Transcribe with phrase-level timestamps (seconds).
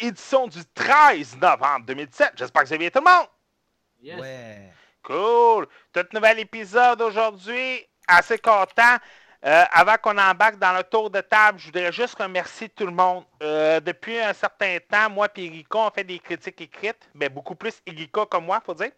[0.00, 2.32] édition du 13 novembre 2007.
[2.36, 4.20] J'espère que c'est bien tout le monde.
[4.20, 4.72] Ouais.
[5.02, 5.66] Cool.
[5.92, 7.86] Tout nouvel épisode aujourd'hui.
[8.08, 8.96] Assez content.
[9.44, 12.92] Euh, avant qu'on embarque dans le tour de table, je voudrais juste remercier tout le
[12.92, 13.24] monde.
[13.42, 17.54] Euh, depuis un certain temps, moi et Erika, on fait des critiques écrites, mais beaucoup
[17.54, 18.90] plus Erika comme moi, faut dire.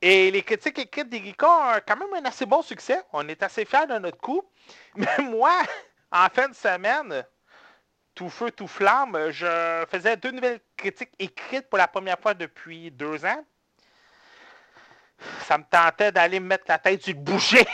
[0.00, 3.00] Et les critiques écrites d'Erika ont quand même un assez bon succès.
[3.12, 4.42] On est assez fiers de notre coup.
[4.96, 5.62] Mais moi,
[6.12, 7.24] en fin de semaine,
[8.14, 12.90] tout feu, tout flamme, je faisais deux nouvelles critiques écrites pour la première fois depuis
[12.90, 13.44] deux ans.
[15.42, 17.66] Ça me tentait d'aller me mettre la tête sur le boucher.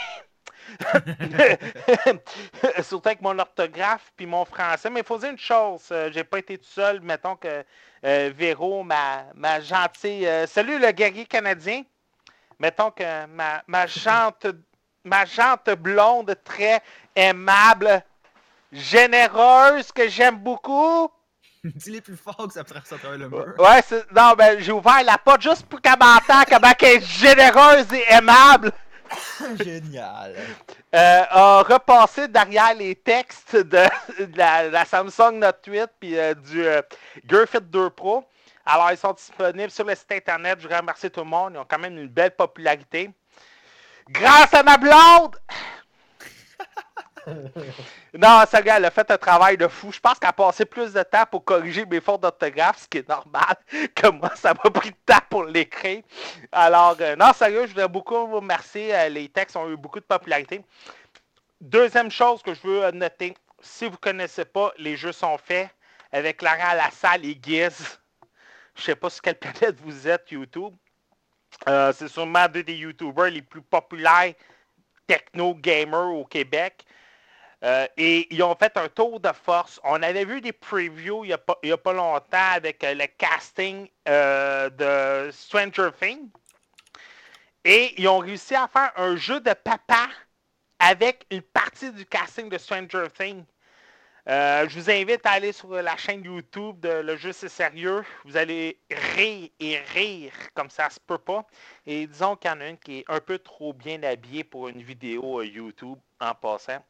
[2.83, 4.89] Surtout avec mon orthographe puis mon français.
[4.89, 7.01] Mais il faut dire une chose, euh, j'ai pas été tout seul.
[7.01, 7.63] Mettons que
[8.05, 10.27] euh, Véro, ma, ma gentille.
[10.27, 11.83] euh, salut le guerrier canadien.
[12.59, 14.47] Mettons que ma, ma jante
[15.03, 16.81] ma jante blonde très
[17.15, 18.03] aimable,
[18.71, 21.09] généreuse, que j'aime beaucoup.
[21.63, 23.53] Dis-les plus fort que ça traverse à travers le mur.
[23.59, 27.01] Ouais, c'est- non, ben j'ai ouvert la porte juste pour qu'elle m'entende comment elle est
[27.05, 28.71] généreuse et aimable.
[29.63, 30.35] Génial.
[30.95, 33.83] euh, a repassé derrière les textes de,
[34.25, 36.81] de la, la Samsung Note 8 puis euh, du euh,
[37.29, 38.23] Gear Fit 2 Pro.
[38.65, 40.59] Alors, ils sont disponibles sur le site internet.
[40.61, 41.53] Je remercie tout le monde.
[41.55, 43.09] Ils ont quand même une belle popularité.
[44.09, 45.35] Grâce à ma blonde!
[47.27, 49.91] Non, ça elle a fait un travail de fou.
[49.91, 52.99] Je pense qu'elle a passé plus de temps pour corriger mes fautes d'orthographe, ce qui
[52.99, 53.55] est normal,
[53.95, 56.03] que moi, ça m'a pris de temps pour l'écrire.
[56.51, 58.95] Alors, euh, non, sérieux, je voudrais beaucoup vous remercier.
[58.95, 60.63] Euh, les textes ont eu beaucoup de popularité.
[61.59, 65.69] Deuxième chose que je veux noter, si vous ne connaissez pas, les jeux sont faits
[66.11, 67.99] avec Laurent Lassalle et Giz.
[68.75, 70.73] Je sais pas sur quelle planète vous êtes, YouTube.
[71.67, 74.33] Euh, c'est sûrement deux des YouTubers les plus populaires
[75.05, 76.85] techno-gamers au Québec.
[77.63, 79.79] Euh, et ils ont fait un tour de force.
[79.83, 84.69] On avait vu des previews il n'y a, pas- longtemps avec euh, le casting euh,
[84.71, 86.29] de Stranger Things.
[87.63, 90.07] Et ils ont réussi à faire un jeu de papa
[90.79, 93.45] avec une partie du casting de Stranger Things.
[94.25, 98.03] Je vous invite à aller sur la chaîne YouTube de Le jeu c'est sérieux.
[98.25, 101.45] Vous allez rire et rire comme ça se peut pas.
[101.85, 104.67] Et disons qu'il y en a une qui est un peu trop bien habillée pour
[104.69, 106.83] une vidéo YouTube en passant.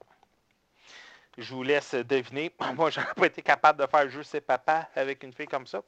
[1.38, 2.54] Je vous laisse deviner.
[2.76, 5.82] Moi, j'aurais pas été capable de faire juste ses papa avec une fille comme ça.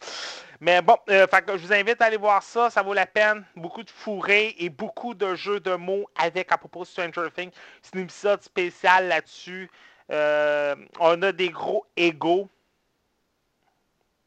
[0.60, 2.70] Mais bon, euh, fait que je vous invite à aller voir ça.
[2.70, 3.46] Ça vaut la peine.
[3.56, 7.52] Beaucoup de fourrés et beaucoup de jeux de mots avec à propos de Stranger Things.
[7.82, 9.70] C'est un épisode spécial là-dessus.
[10.12, 12.50] Euh, on a des gros égaux.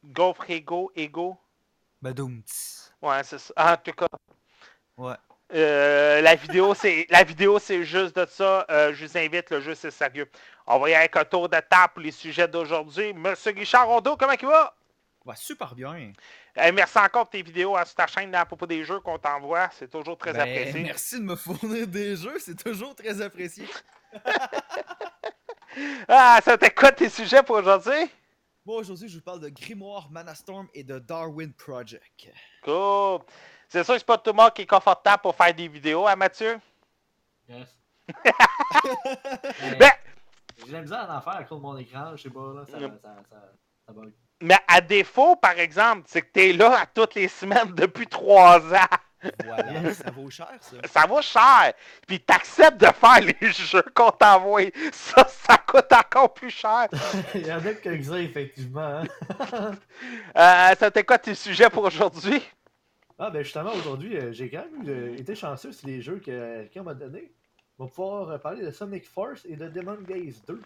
[0.04, 1.36] Gaufre égaux, égaux.
[2.02, 2.42] Badoum.
[3.02, 3.52] Ouais, c'est ça.
[3.56, 4.06] En tout cas,
[4.96, 5.14] Ouais.
[5.54, 8.66] Euh, la vidéo, c'est la vidéo, c'est juste de ça.
[8.70, 10.28] Euh, je vous invite, le jeu, c'est sérieux.
[10.66, 13.12] On va y aller avec un tour de table pour les sujets d'aujourd'hui.
[13.12, 14.74] Monsieur Richard Rondeau, comment il va?
[15.24, 16.12] Ouais, super bien.
[16.58, 19.18] Euh, merci encore pour tes vidéos hein, sur ta chaîne à propos des jeux qu'on
[19.18, 19.68] t'envoie.
[19.72, 20.82] C'est toujours très Ben, apprécié.
[20.82, 23.66] merci de me fournir des jeux, c'est toujours très apprécié.
[26.08, 28.10] Ah, ça t'es quoi tes sujets pour aujourd'hui?
[28.64, 32.28] Moi, aujourd'hui, je vous parle de Grimoire, Manastorm et de Darwin Project.
[32.64, 33.20] Cool.
[33.68, 36.06] C'est sûr que c'est pas tout le monde qui est confortable pour faire des vidéos,
[36.06, 36.58] hein, Mathieu?
[37.48, 37.68] Yes.
[39.78, 39.90] Ben,
[40.66, 42.62] J'ai la misère à en faire à cause de mon écran, je sais pas, là,
[42.70, 42.92] ça, Yep.
[43.02, 43.36] ça, ça,
[43.86, 44.12] ça bug.
[44.40, 48.60] mais à défaut, par exemple, c'est que t'es là à toutes les semaines depuis trois
[48.74, 48.96] ans.
[49.44, 50.76] Voilà, ça vaut cher, ça.
[50.88, 51.72] Ça vaut cher.
[52.06, 54.62] Puis t'acceptes de faire les jeux qu'on t'envoie.
[54.92, 56.86] Ça, ça coûte encore plus cher.
[57.34, 59.02] Il y en a quelques-uns, effectivement.
[59.50, 59.72] hein.
[60.36, 62.40] Euh, ça t'es quoi tes sujets pour aujourd'hui?
[63.18, 66.20] Ah, ben justement, aujourd'hui, euh, j'ai quand même eu, euh, été chanceux sur les jeux
[66.20, 67.32] qu'on m'a donné.
[67.78, 70.60] On va pouvoir euh, parler de Sonic Force et de Demon Gaze 2.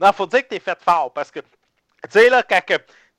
[0.00, 1.46] Non, faut dire que t'es fait fort parce que, tu
[2.10, 2.60] sais, là, quand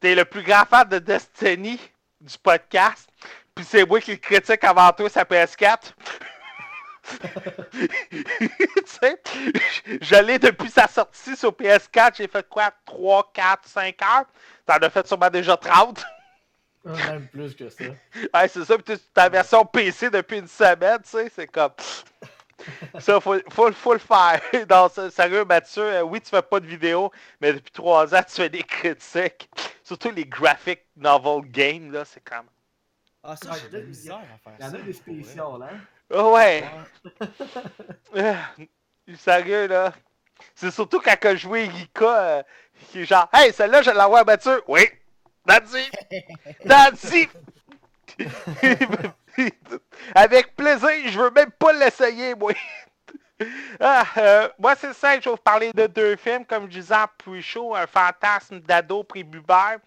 [0.02, 1.80] t'es le plus grand fan de Destiny
[2.20, 3.10] du podcast,
[3.54, 5.94] puis c'est moi qui le critique avant toi sa PS4.
[7.72, 7.88] tu
[8.86, 9.22] sais,
[10.02, 12.18] je l'ai depuis sa sortie sur PS4.
[12.18, 14.26] J'ai fait quoi 3, 4, 5 heures?
[14.66, 16.04] T'en as fait sûrement déjà 30.
[16.86, 17.84] Même plus que ça.
[18.34, 21.72] Ouais, c'est ça, puis tu ta version PC depuis une semaine, tu sais, c'est comme.
[23.00, 24.40] Ça, faut, faut, faut le faire.
[24.94, 27.12] Ça- sérieux, Mathieu, euh, oui, tu fais pas de vidéo,
[27.42, 29.50] mais depuis trois ans, tu fais des critiques.
[29.84, 32.46] Surtout les graphic novel games, là, c'est comme.
[33.24, 34.72] Ah, ça, Ah, j'ai de la il y a- misère à faire Il y en
[34.72, 34.78] ça.
[34.78, 35.78] a des spéciaux, hein?
[36.12, 36.64] Oh, ouais.
[38.16, 38.34] Euh,
[39.18, 39.94] sérieux, là.
[40.54, 42.44] C'est surtout quand je jouais Rika, euh,
[42.92, 44.62] qui est genre, hey, celle-là, je l'envoie à Mathieu.
[44.68, 44.88] Oui,
[45.46, 45.74] that's
[47.14, 47.30] it.
[50.16, 52.54] Avec plaisir, je veux même pas l'essayer, moi.
[53.82, 56.96] Ah, euh, moi, c'est ça, je vais vous parler de deux films, comme je disais
[56.96, 59.80] en pre-show, Un fantasme d'ado prébubère,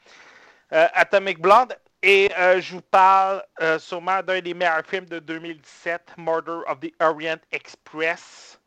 [0.75, 5.19] euh, Atomic Blonde, et euh, je vous parle euh, sûrement d'un des meilleurs films de
[5.19, 8.61] 2017, Murder of the Orient Express.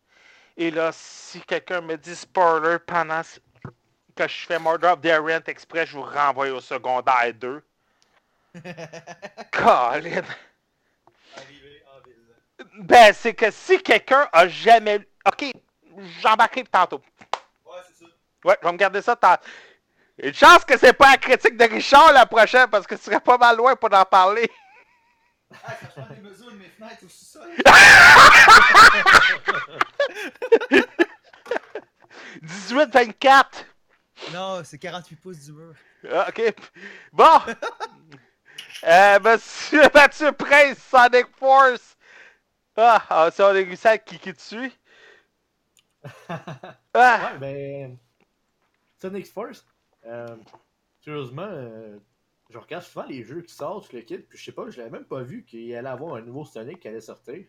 [0.57, 3.21] Et là, si quelqu'un me dit spoiler pendant
[4.15, 7.63] que je fais Murder of the Express, je vous renvoie au secondaire 2.
[9.51, 10.23] Colin!
[11.35, 12.75] Arrivé en ville.
[12.79, 15.07] Ben, c'est que si quelqu'un a jamais...
[15.25, 15.51] Ok,
[16.21, 17.01] j'embarquerai tantôt.
[17.65, 18.11] Ouais, c'est ça.
[18.43, 19.37] Ouais, je vais me garder ça tant.
[20.17, 23.19] Une chance que c'est pas la critique de Richard la prochaine, parce que tu serais
[23.19, 24.49] pas mal loin pour en parler.
[25.65, 27.49] Ah, ça prend des mesures de mes fenêtres au sous-sol.
[32.43, 33.65] 18-24.
[34.33, 35.73] Non, c'est 48 pouces du mur.
[36.11, 36.53] Ah, ok.
[37.11, 37.39] Bon.
[38.83, 41.97] euh, monsieur Mathieu Prince, Sonic Force.
[42.77, 44.71] Ah, ah ça, on a réussi à cliquer dessus.
[46.93, 47.97] Ah, Ouais, ben.
[49.01, 49.65] Sonic Force,
[50.05, 50.35] euh,
[51.01, 51.97] curieusement, euh,
[52.49, 54.77] je regarde souvent les jeux qui sortent sur le kit, puis je sais pas, je
[54.77, 57.43] l'avais même pas vu qu'il allait avoir un nouveau Sonic qui allait sortir.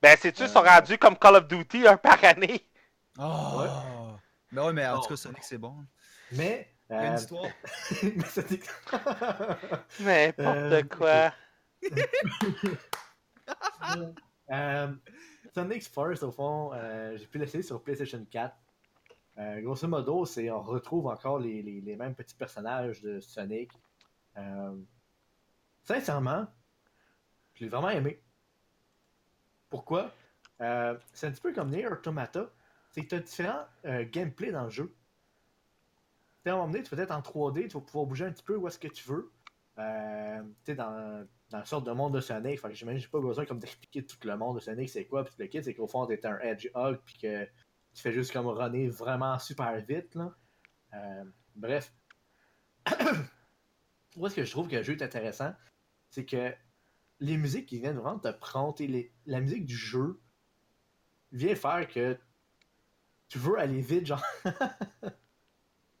[0.00, 0.68] ben, sais-tu, ils sont Euh.
[0.68, 2.66] rendus comme Call of Duty, un par année?
[3.18, 3.22] Oh!
[3.60, 3.68] Ouais.
[4.52, 5.84] Mais ouais, mais en tout cas, Sonic, c'est bon.
[6.36, 6.68] Mais.
[6.90, 7.44] Il y a une euh, histoire.
[10.00, 10.34] mais.
[10.38, 11.32] N'importe Euh, quoi.
[14.50, 14.92] Euh,
[15.54, 16.72] Sonic Force, au fond,
[17.16, 18.54] j'ai pu l'essayer sur PlayStation 4.
[19.38, 23.72] Euh, grosso modo, c'est on retrouve encore les, les- les mêmes petits personnages de Sonic.
[24.36, 24.76] Euh,
[25.82, 26.46] sincèrement,
[27.54, 28.22] je l'ai vraiment aimé.
[29.70, 30.12] Pourquoi?
[30.60, 32.48] Euh, C'est un petit peu comme Nier Automata.
[32.90, 33.64] C'est que tu as différents
[34.12, 34.94] gameplay dans le jeu.
[36.46, 38.42] À un moment donné, tu vas être en 3D, tu vas pouvoir bouger un petit
[38.42, 39.32] peu où est-ce que tu veux.
[39.78, 42.60] Euh, tu sais, dans, dans une sorte de monde de Sonic.
[42.60, 45.24] Fait que j'imagine j'ai pas besoin comme d'expliquer tout le monde de Sonic c'est quoi.
[45.24, 47.00] Puis le kit, c'est qu'au fond, t'es un Hedgehog.
[47.04, 50.14] Puis que tu fais juste comme runner vraiment super vite.
[50.14, 50.34] Là.
[50.94, 51.24] Euh,
[51.56, 51.92] bref.
[54.16, 55.52] Où est-ce que je trouve que le jeu est intéressant?
[56.10, 56.54] C'est que
[57.20, 60.20] les musiques qui viennent vraiment te prendre, les- la musique du jeu
[61.32, 62.18] vient faire que
[63.28, 64.22] tu veux aller vite, genre.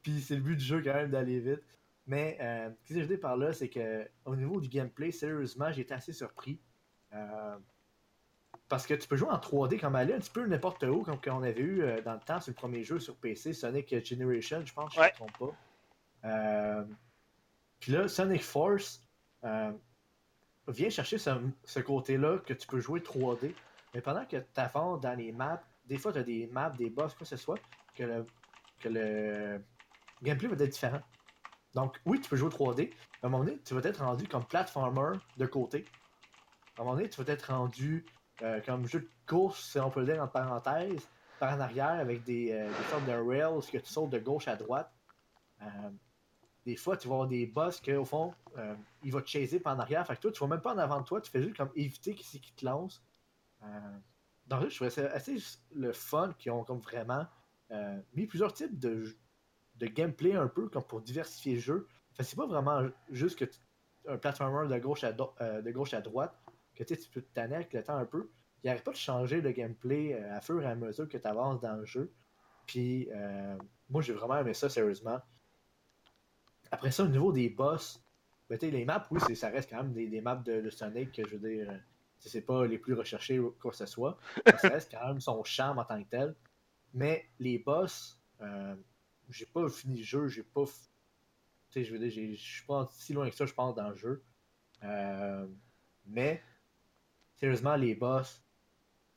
[0.04, 1.62] Puis c'est le but du jeu quand même d'aller vite.
[2.06, 5.10] Mais euh, ce que je veux dire par là, c'est que au niveau du gameplay,
[5.10, 6.60] sérieusement, j'ai été assez surpris.
[7.12, 7.56] Euh,
[8.68, 11.20] parce que tu peux jouer en 3D comme aller un petit peu n'importe où, comme
[11.20, 14.62] qu'on avait eu euh, dans le temps sur le premier jeu sur PC, Sonic Generation,
[14.64, 15.10] je pense, je ne Ouais.
[15.10, 16.28] me trompe pas.
[16.28, 16.84] Euh,
[17.80, 19.02] Puis là, Sonic Force
[20.68, 21.30] vient chercher ce,
[21.64, 23.54] ce côté-là que tu peux jouer 3D.
[23.94, 26.90] Mais pendant que tu avances dans les maps, des fois tu as des maps, des
[26.90, 27.58] boss, quoi que ce soit,
[27.94, 28.26] que le,
[28.80, 29.60] que le
[30.24, 31.02] gameplay va être différent.
[31.74, 32.76] Donc, oui, tu peux jouer 3D.
[32.76, 35.84] mais À un moment donné, tu vas être rendu comme platformer de côté.
[36.76, 38.06] À un moment donné, tu vas être rendu
[38.42, 42.00] euh, comme jeu de course, si on peut le dire en parenthèse, par en arrière
[42.00, 44.92] avec des, euh, sortes de rails que tu sautes de gauche à droite.
[45.62, 45.66] Euh,
[46.64, 49.60] des fois, tu vas avoir des boss que, au fond, euh, il va te chaser
[49.60, 50.06] par en arrière.
[50.06, 51.70] Fait que toi, tu vas même pas en avant de toi, tu fais juste comme
[51.74, 53.02] éviter qui c'est qui te lance.
[54.46, 55.36] Dans le je trouvais ça assez
[55.74, 57.26] le fun qui ont comme vraiment
[58.12, 59.16] mis plusieurs types de,
[59.76, 61.88] de gameplay un peu comme pour diversifier le jeu.
[62.16, 63.58] Que c'est pas vraiment juste que tu-
[64.06, 66.38] un platformer de gauche à, do- euh, de gauche à droite
[66.74, 68.30] que tu peux tanner avec le temps un peu.
[68.62, 71.26] Il n'arrête pas de changer le gameplay euh, à fur et à mesure que tu
[71.26, 72.12] avances dans le jeu.
[72.66, 73.56] Puis euh,
[73.90, 75.20] moi j'ai vraiment aimé ça sérieusement.
[76.70, 78.02] Après ça, au niveau des boss,
[78.48, 81.26] ben, les maps, oui, ça reste quand même des, des maps de, de Sonic que
[81.26, 81.70] je veux dire.
[81.70, 81.78] euh,
[82.18, 84.18] c'est pas les plus recherchés ou quoi que ce soit.
[84.58, 86.34] ça reste quand même son charme en tant que tel.
[86.94, 88.74] Mais les boss, euh,
[89.30, 90.64] j'ai pas fini le jeu, j'ai pas.
[90.64, 90.72] Tu
[91.70, 93.96] sais, je veux dire, je suis pas si loin que ça, je pense, dans le
[93.96, 94.22] jeu.
[94.82, 95.46] Euh,
[96.06, 96.42] mais,
[97.36, 98.42] sérieusement, les boss,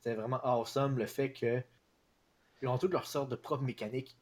[0.00, 1.62] c'est vraiment awesome le fait que
[2.60, 4.18] ils ont toutes leur sorte de propre mécanique.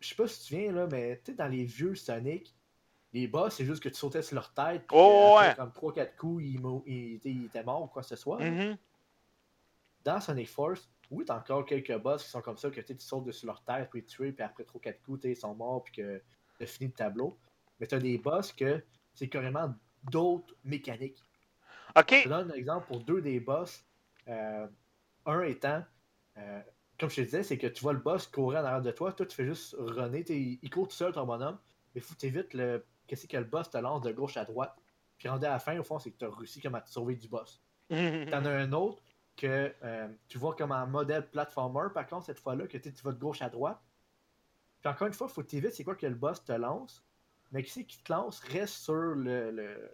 [0.00, 2.54] Je sais pas si tu viens là, mais tu sais, dans les vieux Sonic,
[3.12, 4.86] les boss, c'est juste que tu sautais sur leur tête.
[4.88, 5.54] puis Oh, ouais.
[5.54, 6.42] Comme 3-4 coups,
[6.86, 8.40] ils, étaient morts ou quoi que ce soit.
[8.40, 8.76] Mhm.
[10.02, 13.04] Dans Sonic Force, oui, t'as encore quelques boss qui sont comme ça, que tu tu
[13.04, 15.54] sautes dessus leur tête, puis les tuer, puis après 3-4 coups, tu sais, ils sont
[15.54, 16.22] morts, puis que
[16.58, 17.38] t'as fini le tableau.
[17.80, 18.82] Mais t'as des boss que
[19.14, 19.74] c'est carrément
[20.10, 21.22] d'autres mécaniques.
[21.96, 22.14] Ok.
[22.14, 23.84] Je te donne un exemple pour deux des boss.
[24.28, 24.66] Euh,
[25.26, 25.82] un étant,
[26.36, 26.60] euh,
[26.98, 29.12] comme je te disais, c'est que tu vois le boss courir en arrière de toi,
[29.12, 31.58] toi tu fais juste runner, t'es- il court tout seul ton bonhomme,
[31.94, 32.84] mais faut que t'évites le.
[33.06, 34.74] Qu'est-ce que le boss te lance de gauche à droite.
[35.18, 36.88] Puis rendu à la fin, au fond, c'est que tu as réussi comme à te
[36.90, 37.62] sauver du boss.
[37.90, 39.02] T'en as un autre
[39.36, 43.12] que euh, tu vois comme un modèle platformer, par contre, cette fois-là, que tu vas
[43.12, 43.80] de gauche à droite.
[44.80, 47.04] Puis encore une fois, il faut évites c'est quoi que le boss te lance.
[47.52, 49.90] Mais qui c'est qui te lance reste sur le, le-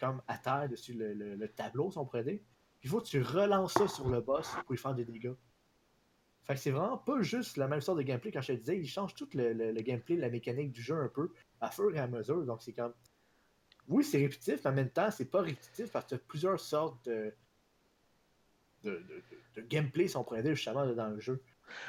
[0.00, 2.40] comme à terre dessus le, le- le tableau, si on pourrait dire.
[2.80, 5.34] Puis faut que tu relances ça sur le boss pour lui faire des dégâts.
[6.44, 8.32] Fait que c'est vraiment pas juste la même sorte de gameplay.
[8.32, 10.96] Quand je te disais, ils changent tout le, le- le gameplay, la mécanique du jeu
[10.96, 12.44] un peu à fur et à mesure.
[12.44, 12.94] Donc c'est comme.
[13.88, 16.60] Oui, c'est répétitif, mais en même temps, c'est pas répétitif parce que tu as plusieurs
[16.60, 17.34] sortes de.
[18.84, 21.42] De, de- de- de gameplay, si on pourrait dire, justement, là, dans le jeu.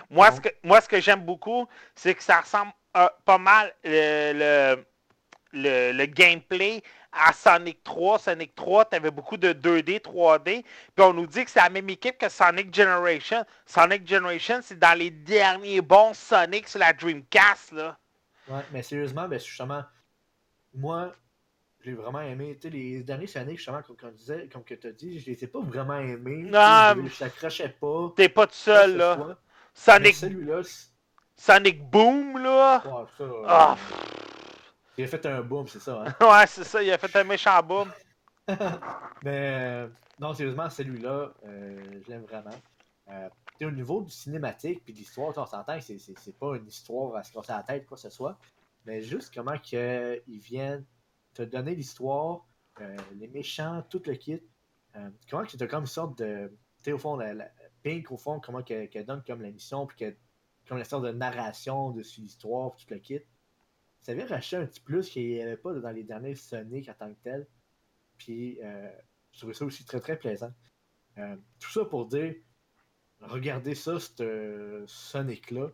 [0.10, 3.74] Moi, ce que, moi, ce que j'aime beaucoup, c'est que ça ressemble euh, pas mal
[3.86, 4.76] euh,
[5.54, 6.82] le, le, le gameplay
[7.12, 8.20] à Sonic 3.
[8.20, 10.64] Sonic 3, tu avais beaucoup de 2D, 3D.
[10.64, 13.46] Puis on nous dit que c'est la même équipe que Sonic Generation.
[13.66, 17.72] Sonic Generation, c'est dans les derniers bons Sonic sur la Dreamcast.
[17.72, 17.98] Là.
[18.48, 19.84] Ouais, mais sérieusement, ben, justement,
[20.74, 21.14] moi,
[21.82, 22.58] j'ai vraiment aimé.
[22.60, 25.26] Tu sais, les derniers Sonic, justement, comme, comme, disait, comme que tu as dit, je
[25.28, 26.44] les ai pas vraiment aimés.
[26.44, 28.14] Non, je- Je n'accrochais pas.
[28.16, 29.38] T'es pas tout seul, là.
[29.74, 30.62] Sonic, celui-là,
[31.36, 32.82] Sonic Boom, là.
[32.86, 33.78] ouais, ça, euh, Ah,
[34.98, 36.04] il a fait un boom, c'est ça.
[36.06, 36.14] Hein?
[36.22, 37.90] ouais, c'est ça, il a fait un méchant boom.
[39.24, 39.88] Mais euh,
[40.20, 42.56] non, sérieusement, celui-là, euh, je l'aime vraiment.
[43.10, 43.30] Euh,
[43.62, 47.24] au niveau du cinématique puis de l'histoire, on s'entend que c'est- pas une histoire à
[47.24, 48.38] se casser la tête, quoi que ce soit.
[48.86, 50.84] Mais juste comment que ils viennent
[51.34, 52.46] te donner l'histoire,
[52.82, 54.42] euh, les méchants, tout le kit.
[54.96, 56.52] Euh, comment que as comme une sorte de.
[56.78, 57.52] Tu sais, au fond, la,
[57.84, 60.18] Pink, au fond, comment qu'elle donne comme la mission, puis qu'elle-
[60.68, 63.22] comme la sorte de narration dessus l'histoire, tout le kit.
[64.02, 66.94] Ça vient racheter un petit plus qu'il n'y avait pas dans les derniers Sonic en
[66.94, 67.48] tant que tel.
[68.18, 68.90] Puis, euh,
[69.32, 70.54] je trouvais ça aussi très très plaisant.
[71.18, 72.36] Euh, tout ça pour dire,
[73.20, 75.72] regardez ça, ce Sonic-là.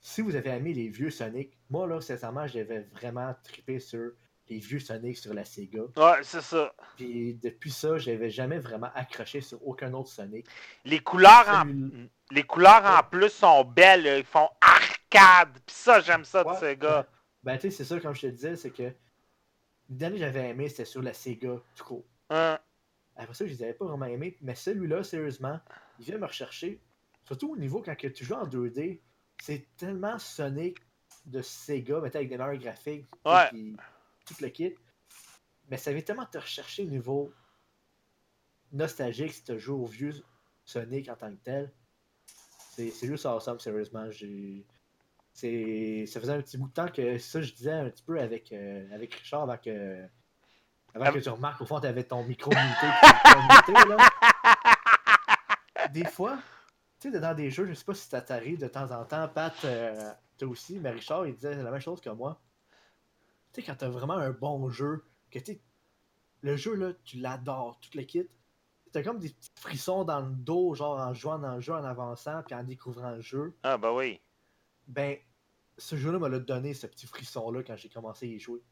[0.00, 4.12] Si vous avez aimé les vieux Sonic, moi là, sincèrement, j'avais vraiment trippé sur
[4.48, 5.82] les vieux Sonic sur la Sega.
[5.96, 6.72] Ouais, c'est ça.
[6.96, 10.46] Puis depuis ça, j'avais jamais vraiment accroché sur aucun autre Sonic.
[10.84, 11.64] Les couleurs en,
[12.30, 14.06] les couleurs en plus sont belles.
[14.18, 15.58] Ils font arcade.
[15.66, 16.76] Pis ça, j'aime ça de Ouais.
[16.76, 17.06] gars.
[17.42, 18.92] Ben, tu sais, c'est ça, comme je te disais, c'est que le
[19.88, 22.04] dernier que j'avais aimé, c'était sur la Sega, tout court.
[22.30, 22.58] Hein.
[23.16, 24.36] Après ça, je les avais pas vraiment aimés.
[24.42, 25.58] Mais celui-là, sérieusement,
[25.98, 26.80] il vient me rechercher.
[27.24, 29.00] Surtout au niveau quand tu joues en 2D,
[29.42, 30.78] c'est tellement Sonic
[31.26, 33.06] de Sega, mais avec des meilleurs graphiques.
[33.24, 33.48] Ouais.
[33.50, 33.76] puis
[34.28, 34.74] tout le kit.
[35.68, 37.32] Mais ça vient tellement te rechercher au niveau
[38.72, 40.14] nostalgique si tu joues au vieux
[40.64, 41.72] Sonic en tant que tel.
[42.70, 44.08] C'est juste awesome, sérieusement.
[44.10, 44.20] Ça
[46.20, 48.86] faisait un petit bout de temps que ça je disais un petit peu avec, euh,
[48.92, 50.06] avec Richard avant que.
[50.94, 53.72] Avant que tu remarques au fond muté puis ton micro muté.
[55.92, 56.38] Des fois,
[57.00, 59.28] tu sais, dans des jeux, je sais pas si ça t'arrive de temps en temps,
[59.28, 62.40] Pat, euh, toi aussi, mais Richard il disait la même chose que moi.
[63.52, 65.60] Tu sais, quand t'as vraiment un bon jeu, que tu sais,
[66.40, 68.28] le jeu là, tu l'adores, tout le kit.
[68.92, 71.84] T'as comme des petits frissons dans le dos, genre en jouant dans le jeu, en
[71.84, 73.54] avançant, puis en découvrant le jeu.
[73.62, 74.20] Ah, bah oui.
[74.86, 75.16] Ben,
[75.76, 78.62] ce jeu-là m'a donné ce petit frisson-là quand j'ai commencé à y jouer.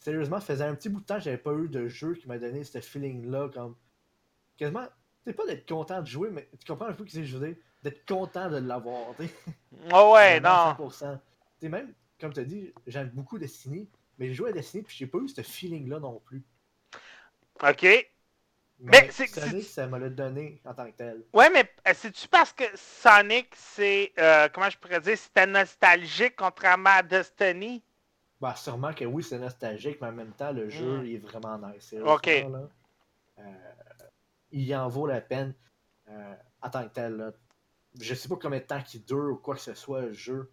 [0.00, 2.64] Sérieusement, faisait un petit bout de temps j'avais pas eu de jeu qui m'a donné
[2.64, 3.76] ce feeling-là, comme.
[4.56, 4.86] Quasiment.
[5.24, 7.46] C'est pas d'être content de jouer, mais tu comprends un peu ce que je veux
[7.46, 7.56] dire?
[7.82, 9.34] D'être content de l'avoir, tu sais.
[9.92, 10.74] Oh ouais, non.
[10.78, 10.78] 100%.
[10.78, 11.20] Tu
[11.60, 14.96] sais, même, comme tu as dit, j'aime beaucoup Destiny, mais j'ai joué à Destiny puis
[14.96, 16.44] j'ai pas eu ce feeling-là non plus.
[17.62, 17.82] OK.
[18.80, 21.24] Mais, Mais c'est- Sonic, ça me l'a donné en tant que tel.
[21.32, 24.12] Ouais, mais euh, c'est-tu parce que Sonic, c'est.
[24.18, 25.16] euh, comment je pourrais dire?
[25.16, 27.82] C'était nostalgique contrairement à Destiny?
[28.40, 31.06] Bah, sûrement que oui, c'est nostalgique, mais en même temps, le jeu Mm.
[31.06, 31.94] il est vraiment nice.
[32.04, 32.26] Ok.
[32.26, 32.68] là,
[33.38, 33.42] euh,
[34.52, 35.54] il en vaut la peine
[36.08, 37.16] euh, en tant que tel.
[37.16, 37.32] Là.
[38.00, 40.50] Je sais pas combien de temps qu'il dure ou quoi que ce soit le jeu.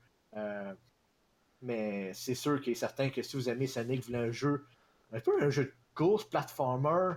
[1.62, 4.65] Mais c'est sûr qu'il est certain que si vous aimez Sonic, vous voulez un jeu,
[5.12, 7.15] un peu un jeu de course, platformer.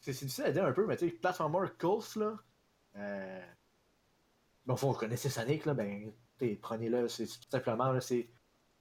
[0.00, 2.36] C'est difficile à dire un peu, mais tu sais, platformer course, là.
[2.96, 3.46] Euh...
[4.66, 6.12] Bon, faut connaissez Sonic, là, ben,
[6.60, 8.28] prenez-le, c'est tout simplement, là, c'est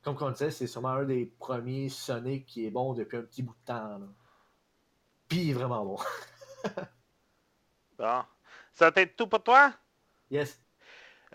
[0.05, 3.41] comme on disait, c'est sûrement un des premiers Sonic qui est bon depuis un petit
[3.41, 3.97] bout de temps.
[3.97, 4.07] Là.
[5.27, 5.97] Puis il est vraiment bon.
[7.97, 8.23] Bon.
[8.73, 9.73] Ça va être tout pour toi?
[10.29, 10.61] Yes.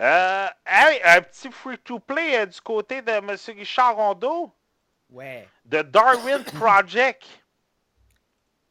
[0.01, 3.37] Euh, hey, un petit free-to-play euh, du côté de M.
[3.57, 4.55] Richard Rondeau?
[5.11, 5.49] Ouais.
[5.65, 7.27] de Darwin Project.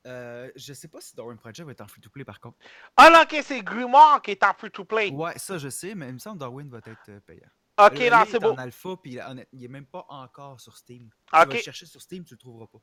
[0.08, 2.58] Euh, je sais pas si Darwin Project va être en free-to-play par contre.
[2.98, 5.12] Ah non, ok, c'est Grimoire qui est en free-to-play.
[5.12, 7.50] Ouais, ça je sais, mais il me semble que Darwin va être euh, payant.
[7.78, 8.52] Ok, Le- non, lui, c'est est beau.
[8.52, 11.10] en alpha, puis il, il est même pas encore sur Steam.
[11.28, 12.80] Tu vas le Ok, chercher sur Steam, tu le trouveras pas.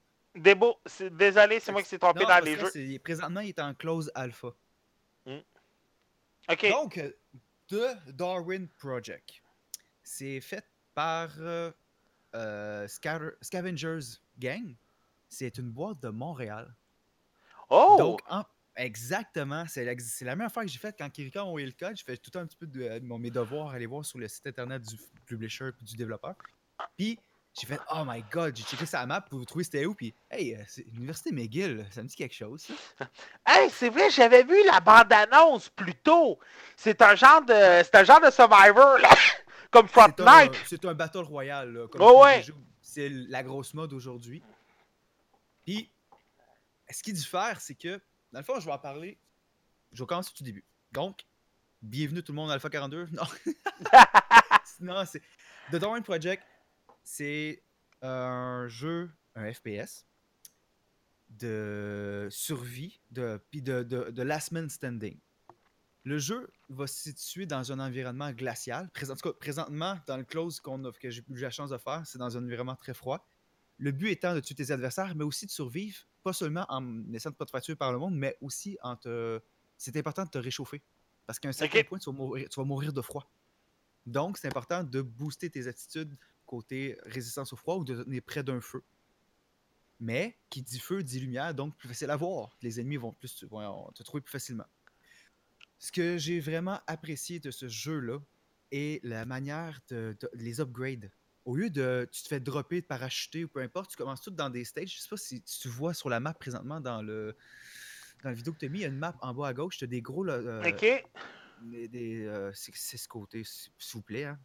[1.11, 2.99] Désolé, c'est moi qui s'est trompé Non, dans les jeux.
[3.03, 4.49] Présentement, il est en close alpha.
[6.49, 6.69] Ok.
[6.71, 7.11] Donc, euh,
[7.69, 9.43] The Darwin Project.
[10.03, 11.71] C'est fait par euh,
[12.35, 14.75] euh, Scavengers Gang.
[15.29, 16.73] C'est une boîte de Montréal.
[17.69, 17.97] Oh!
[17.99, 18.45] Donc, en-
[18.77, 21.97] exactement, c'est la, même affaire que j'ai faite quand Kirika a envoyé le code.
[21.97, 24.83] J'ai fait tout un petit peu de, mes devoirs, aller voir sur le site internet
[24.83, 26.37] du publisher et du développeur.
[26.97, 27.19] Puis,
[27.59, 30.55] J'ai fait Oh my god, j'ai checké sa map pour trouver c'était où, puis hey,
[30.55, 32.67] euh, c'est l'université McGill, ça me dit quelque chose.
[32.99, 33.09] ça.
[33.47, 36.39] Hey, c'est vrai, j'avais vu la bande-annonce plus tôt.
[36.77, 37.83] C'est un genre de.
[37.83, 39.09] C'est un genre de Survivor, là.
[39.71, 40.55] Comme Fortnite.
[40.67, 42.45] c'est un battle royale, là, comme les ouais.
[42.81, 44.43] C'est la grosse mode aujourd'hui.
[45.65, 45.91] Puis,
[46.89, 48.01] ce qui diffère, c'est que,
[48.33, 49.19] dans le fond, je vais en parler.
[49.93, 50.65] Je vais commencer du début.
[50.93, 51.27] Donc,
[51.83, 53.09] bienvenue tout le monde à Alpha 42.
[53.11, 53.25] Non,
[54.81, 55.21] non c'est.
[55.73, 56.45] The Dawn Project,
[57.07, 57.63] c'est
[58.03, 60.05] un jeu, un FPS
[61.31, 65.17] de survie, de, puis de, de, de last man standing.
[66.05, 68.91] Le jeu va se situer dans un environnement glacial.
[68.91, 71.71] Présent- en tout cas, présentement, dans le close qu'on a- que j'ai eu la chance
[71.71, 73.25] de faire, c'est dans un environnement très froid.
[73.79, 77.31] Le but étant de tuer tes adversaires, mais aussi de survivre, pas seulement en essayant
[77.31, 79.41] de pas te faire tuer par le monde, mais aussi en te.
[79.79, 80.83] C'est important de te réchauffer.
[81.27, 83.31] Parce qu'à un certain point, tu vas, mourir, tu vas mourir de froid.
[84.07, 88.43] Donc, c'est important de booster tes attitudes côté résistance au froid ou de tenir près
[88.43, 88.83] d'un feu.
[90.01, 92.57] Mais qui dit feu dit lumière, donc plus facile à voir.
[92.63, 94.67] Les ennemis vont, plus, vont te trouver plus facilement.
[95.79, 98.19] Ce que j'ai vraiment apprécié de ce jeu-là
[98.73, 101.11] est la manière de, de- les upgrades.
[101.45, 104.31] Au lieu de tu te fais dropper, de parachuter ou peu importe, tu commences tout
[104.31, 104.95] dans des stages.
[104.95, 107.37] Je sais pas si tu vois sur la map présentement dans le
[108.23, 109.55] dans la vidéo que tu as mis, il y a une map en bas à
[109.55, 111.05] gauche, tu as des gros là, euh, Ok.
[111.63, 114.39] des, des, euh, c'est ce côté, s'il vous plaît, hein.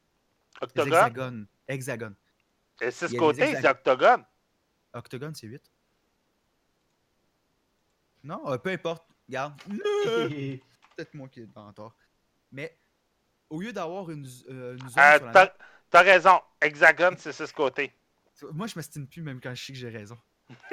[0.75, 1.48] Des Octogone.
[1.72, 2.16] Hexagone.
[2.82, 4.25] Et c'est Il ce y a des côté, c'est octogone.
[4.94, 5.62] Octogone, c'est 8.
[8.24, 9.06] Non, euh, peu importe.
[9.28, 9.60] Regarde.
[9.63, 11.96] Peut-être moi qui est en tort.
[12.51, 12.78] Mais
[13.50, 15.46] au lieu d'avoir une, euh, une zone Euh,
[15.90, 16.40] T'as raison.
[16.62, 17.93] Hexagone, c'est ce côté.
[18.54, 20.17] moi je m'estime plus même quand je sais que j'ai raison.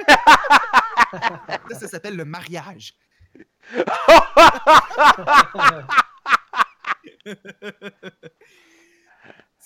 [0.07, 2.95] ça, ça s'appelle le mariage.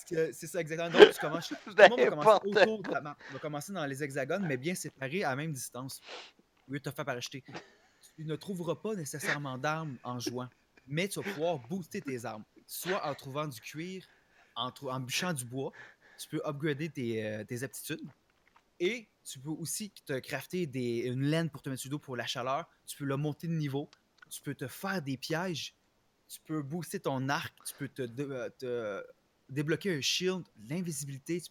[0.09, 0.89] Parce que C'est ça exactement.
[0.89, 3.17] Donc tu commences, tout le monde va commencer autour de la map.
[3.29, 6.01] On va commencer dans les hexagones, mais bien séparés à la même distance.
[6.67, 7.43] Au lieu de te faire paracheter.
[8.15, 10.49] Tu ne trouveras pas nécessairement d'armes en jouant,
[10.87, 12.43] mais tu vas pouvoir booster tes armes.
[12.67, 14.03] Soit en trouvant du cuir,
[14.55, 15.71] en, bûchant du bois,
[16.17, 18.07] tu peux upgrader tes, euh, tes aptitudes.
[18.79, 21.99] Et tu peux aussi te crafter des, une laine pour te mettre sur le dos
[21.99, 22.67] pour la chaleur.
[22.85, 23.89] Tu peux le monter de niveau.
[24.29, 25.75] Tu peux te faire des pièges.
[26.27, 27.53] Tu peux booster ton arc.
[27.65, 29.03] Tu peux te, euh, te
[29.53, 31.41] débloquer un shield, l'invisibilité.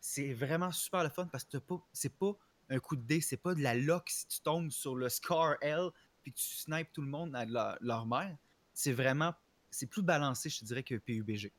[0.00, 2.36] C'est vraiment super le fun parce que pas, c'est pas
[2.68, 5.56] un coup de dé, c'est pas de la lock si tu tombes sur le scar
[5.60, 5.90] L
[6.22, 8.36] puis que tu snipes tout le monde à leur, leur mère.
[8.72, 9.34] C'est vraiment,
[9.70, 11.52] c'est plus balancé, je te dirais, que PUBG.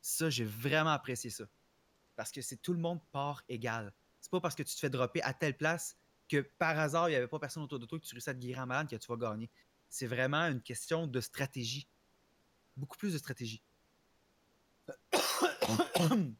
[0.00, 1.44] Ça, j'ai vraiment apprécié ça.
[2.16, 3.92] Parce que c'est tout le monde part égal.
[4.20, 5.96] C'est pas parce que tu te fais dropper à telle place
[6.28, 8.34] que par hasard, il n'y avait pas personne autour de toi que tu réussis à
[8.34, 9.50] te guérir en malade que tu vas gagner.
[9.88, 11.88] C'est vraiment une question de stratégie.
[12.76, 13.62] Beaucoup plus de stratégie.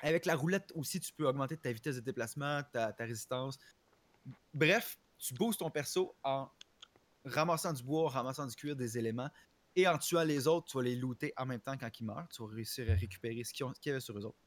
[0.00, 3.58] Avec la roulette aussi, tu peux augmenter ta vitesse de déplacement, ta, ta résistance.
[4.52, 6.50] Bref, tu boostes ton perso en
[7.24, 9.30] ramassant du bois, ramassant du cuir, des éléments.
[9.76, 12.28] Et en tuant les autres, tu vas les looter en même temps quand ils meurent.
[12.28, 14.38] Tu vas réussir à récupérer ce qu'il y avait sur eux autres.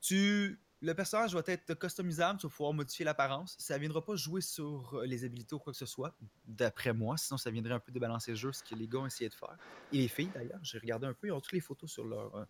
[0.00, 0.60] Tu...
[0.82, 3.56] Le personnage va être customisable, tu vas pouvoir modifier l'apparence.
[3.58, 6.14] Ça ne viendra pas jouer sur les habilités ou quoi que ce soit,
[6.46, 7.16] d'après moi.
[7.16, 9.34] Sinon, ça viendrait un peu débalancer le jeu, ce que les gars ont essayé de
[9.34, 9.56] faire.
[9.90, 12.36] Et les filles, d'ailleurs, j'ai regardé un peu, ils ont toutes les photos sur leur,
[12.36, 12.44] euh,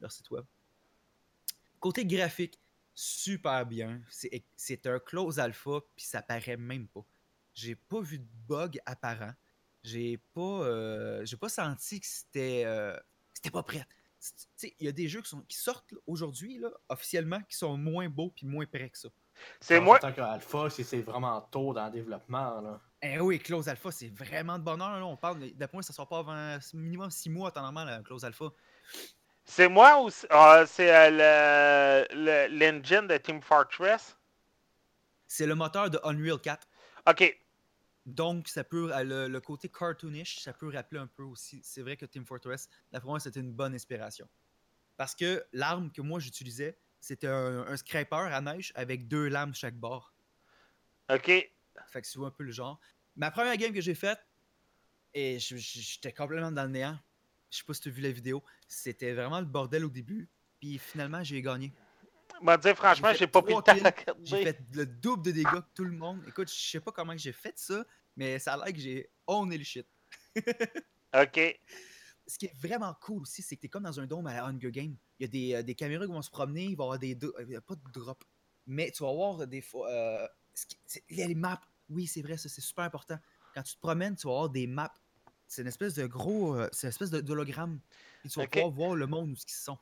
[0.00, 0.44] leur site web.
[1.80, 2.58] Côté graphique,
[2.94, 4.00] super bien.
[4.10, 7.04] C'est c'est un close alpha, puis ça paraît même pas.
[7.54, 9.34] J'ai pas vu de bug apparent.
[9.82, 12.96] J'ai pas, euh, j'ai pas senti que c'était, euh,
[13.34, 13.86] c'était pas prêt.
[14.18, 17.40] C'est- tu sais, Il y a des jeux qui, sont, qui sortent aujourd'hui, là, officiellement,
[17.42, 19.10] qui sont moins beaux puis moins prêts que ça.
[19.60, 19.96] C'est moi.
[19.96, 22.60] En tant qu'alpha, si c'est vraiment tôt dans le développement.
[22.62, 22.80] Là.
[23.02, 24.98] Eh oui, Close Alpha, c'est vraiment de bonheur.
[24.98, 25.04] Là.
[25.04, 28.24] On parle, d'après moi, ça sort pas avant minimum 6 mois, temps normal, un Close
[28.24, 28.46] Alpha.
[29.46, 34.18] C'est moi ou c'est ah, c'est, euh, le- le- l'engine de Team Fortress?
[35.26, 36.66] C'est le moteur de Unreal 4.
[37.06, 37.38] Ok.
[38.06, 41.60] Donc, ça peut, euh, le, le côté cartoonish, ça peut rappeler un peu aussi.
[41.62, 44.28] C'est vrai que Team Fortress, d'après moi, c'était une bonne inspiration.
[44.96, 49.54] Parce que l'arme que moi j'utilisais, c'était un, un scraper à neige avec deux lames
[49.54, 50.14] chaque bord.
[51.08, 51.30] Ok.
[51.88, 52.80] Fait que tu vois un peu le genre.
[53.16, 54.18] Ma première game que j'ai faite,
[55.14, 56.98] et j'étais complètement dans le néant.
[57.54, 58.42] Je sais pas si tu as vu la vidéo.
[58.66, 60.28] C'était vraiment le bordel au début.
[60.60, 61.72] Puis finalement, j'ai gagné.
[62.42, 63.78] M'a dire franchement, J'ai pas pris le temps de.
[64.24, 66.20] J'ai fait le double de dégâts que tout le monde.
[66.26, 67.84] Écoute, je sais pas comment j'ai fait ça,
[68.16, 69.86] mais ça a l'air que j'ai owné le shit.
[71.16, 71.60] Ok.
[72.26, 74.46] Ce qui est vraiment cool aussi, c'est que t'es comme dans un dôme à la
[74.46, 74.96] Hunger Game.
[75.20, 76.98] Il y a des, euh, des caméras qui vont se promener, il va y avoir
[76.98, 77.14] des.
[77.22, 78.24] euh, Il y a pas de drop.
[78.66, 79.88] Mais tu vas voir des fois.
[79.90, 80.76] euh, ce qui-
[81.10, 81.60] les maps.
[81.88, 83.18] Oui, c'est vrai, ça, c'est super important.
[83.54, 84.92] Quand tu te promènes, tu vas avoir des maps.
[85.46, 86.56] C'est une espèce de gros.
[86.56, 87.80] euh, c'est une espèce d'hologramme.
[88.24, 88.50] Et tu vas Ok.
[88.52, 89.78] pouvoir voir le monde où ils sont.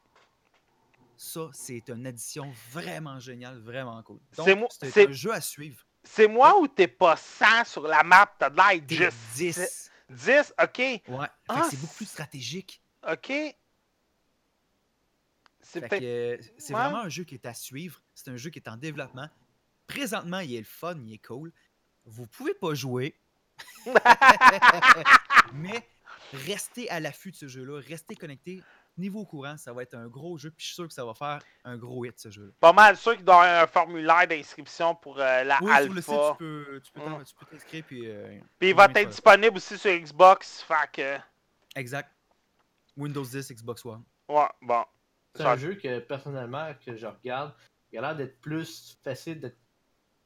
[1.16, 4.18] ça, c'est une addition vraiment géniale, vraiment cool.
[4.32, 5.86] C'est Donc, c'est un jeu à suivre.
[6.04, 8.34] C'est moi ou t'es pas 100 sur la map?
[8.38, 9.90] T'as de l'air T'es juste 10.
[10.10, 10.54] 10?
[10.60, 10.78] OK.
[10.78, 11.26] Ouais.
[11.48, 12.82] Ah, c'est beaucoup plus stratégique.
[13.08, 13.32] OK.
[15.64, 16.80] C'est euh, c'est Ouais.
[16.80, 18.02] vraiment un jeu qui est à suivre.
[18.14, 19.28] C'est un jeu qui est en développement.
[19.86, 21.52] Présentement, il est le fun, il est cool.
[22.04, 23.14] Vous pouvez pas jouer,
[25.54, 25.86] mais
[26.32, 27.80] restez à l'affût de ce jeu-là.
[27.86, 28.62] Restez connecté.
[28.98, 30.50] Niveau au courant, ça va être un gros jeu.
[30.50, 32.52] Puis je suis sûr que ça va faire un gros hit, ce jeu-là.
[32.60, 35.94] Pas mal sûr qu'il doit y avoir un formulaire d'inscription pour euh, la Oui, sur
[35.94, 36.30] le site, alpha.
[36.32, 37.24] tu peux tu peux Mm.
[37.24, 37.84] tu peux t'inscrire.
[37.86, 40.62] Puis, euh, Puis il va être ça- disponible aussi sur Xbox.
[40.62, 41.18] Fait que.
[41.74, 42.10] exact.
[42.96, 44.02] Windows 10, Xbox One.
[44.28, 44.84] Ouais, bon.
[45.34, 47.54] C'est un jeu que personnellement que je regarde,
[47.90, 49.54] il a l'air d'être plus facile de,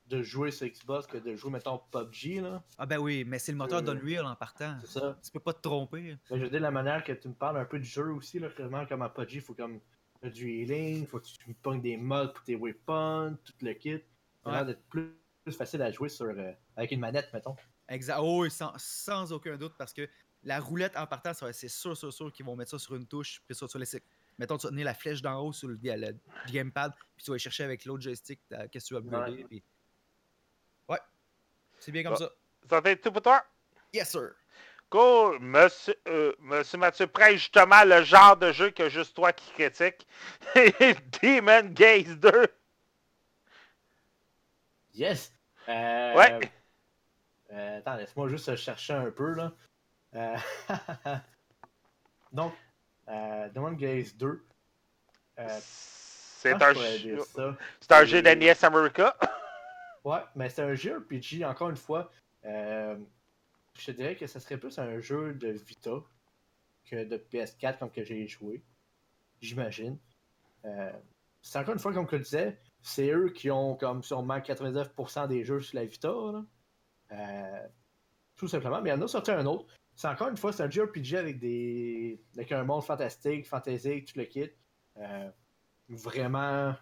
[0.09, 2.63] de jouer sur Xbox que de jouer, mettons, PUBG, là.
[2.79, 4.77] Ah ben oui, mais c'est le moteur Euh, d'Unreal en partant.
[4.83, 5.19] C'est ça.
[5.25, 6.17] Tu peux pas te tromper.
[6.31, 8.39] Mais je veux dire, la manière que tu me parles un peu du jeu aussi,
[8.39, 9.81] là, vraiment comme à PUBG, il faut comme
[10.23, 13.99] du healing, faut que tu pognes des mods pour tes weapons, tout le kit.
[13.99, 14.01] Ça
[14.45, 14.57] a Ouais.
[14.59, 15.11] l'air d'être plus,
[15.45, 17.57] plus facile à jouer sur, euh, avec une manette, mettons.
[17.89, 18.19] Exact.
[18.21, 20.09] Oh, oui, sans, sans aucun doute, parce que
[20.43, 23.43] la roulette en partant, c'est sûr, sûr, sûr qu'ils vont mettre ça sur une touche,
[23.47, 24.03] puis ça, tu vas laisser.
[24.39, 27.31] Mettons, tu vas tenir la flèche d'en haut sur le, le- le gamepad, puis tu
[27.31, 29.33] vas aller chercher avec l'autre joystick qu'est-ce que tu vas upgrader.
[29.39, 29.45] Ouais.
[29.45, 29.63] puis-.
[31.79, 32.19] C'est bien comme Bon.
[32.19, 32.31] ça.
[32.69, 33.45] Ça va être tout pour toi?
[33.93, 34.33] Yes, sir.
[34.91, 35.39] Cool.
[35.41, 40.07] Monsieur, euh, Monsieur Mathieu prête justement le genre de jeu que juste toi qui critique.
[40.55, 42.47] Demon Gaze 2.
[44.95, 45.33] Yes!
[45.69, 46.51] Euh, Ouais.
[47.53, 49.53] euh, attends, laisse-moi juste chercher un peu, là.
[50.15, 50.37] Euh,
[52.33, 52.55] Donc,
[53.09, 54.45] euh, Demon Gaze 2.
[55.39, 57.19] Euh, C'est un, jeu-
[57.81, 59.17] c'est un jeu d'NES America.
[60.07, 62.13] Ouais, mais c'est un jeu RPG, encore une fois.
[62.45, 62.97] euh,
[63.77, 65.97] je te dirais que ce serait plus un jeu de Vita
[66.85, 68.63] que de PS4 comme que j'ai joué.
[69.41, 69.99] J'imagine.
[70.65, 70.93] Euh,
[71.43, 75.27] c'est encore une fois, comme je le disais, c'est eux qui ont comme sûrement 99%
[75.27, 76.09] des jeux sur la Vita.
[76.09, 76.45] là.
[77.11, 77.67] Euh,
[78.37, 78.81] tout simplement.
[78.81, 79.67] Mais il y en a sorti un autre.
[79.97, 82.23] C'est encore une fois, c'est un jeu RPG avec des.
[82.37, 84.51] avec un monde fantastique, fantaisique, tout le kit.
[84.99, 85.31] Euh,
[85.89, 86.77] vraiment.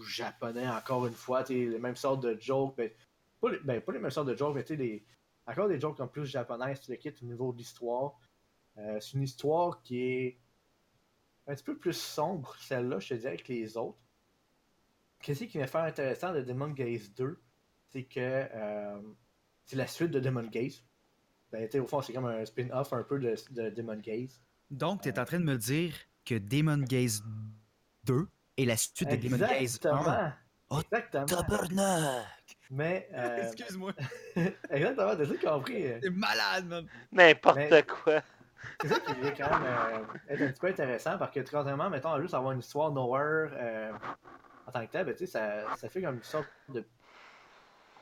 [0.00, 2.94] Japonais encore une fois, les mêmes sortes de jokes, mais
[3.40, 5.04] pas les, ben, pas les mêmes sortes de jokes, mais tu sais, des-
[5.46, 8.18] encore des jokes en plus japonaises, tu le quittes au niveau de l'histoire.
[8.76, 10.38] Euh, c'est une histoire qui est
[11.46, 13.98] un petit peu plus sombre, celle-là, je te dirais, que les autres.
[15.20, 17.40] Qu'est-ce qui va faire intéressant de Demon Gaze 2,
[17.88, 19.00] c'est que euh,
[19.64, 20.84] c'est la suite de Demon Gaze.
[21.50, 24.40] Ben, au fond, c'est comme un spin-off un peu de, de Demon Gaze.
[24.70, 27.22] Donc, tu es en train de me dire que Demon Gaze
[28.04, 29.54] 2 est la suite de Demon Gaze 1.
[29.56, 30.32] Exactement.
[30.70, 31.24] Oh, Exactement.
[31.26, 32.26] Tabarnak!
[32.70, 33.92] Mais, euh, Excuse-moi.
[34.70, 35.84] exactement, t'as tout compris.
[36.02, 36.86] C'est malade, man.
[37.12, 38.20] N'importe Mais- quoi.
[38.82, 41.88] C'est ça qui vient quand même euh, être un petit peu intéressant parce que contrairement,
[41.88, 43.92] mettons, à juste avoir une histoire nowhere euh,
[44.66, 46.84] en tant que tel, ben, tu sais, ça, ça fait comme une sorte de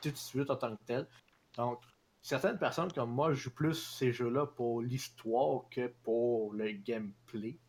[0.01, 1.07] petite suite en tant que tel.
[1.55, 1.81] Donc,
[2.21, 7.59] certaines personnes comme moi jouent plus ces jeux-là pour l'histoire que pour le gameplay,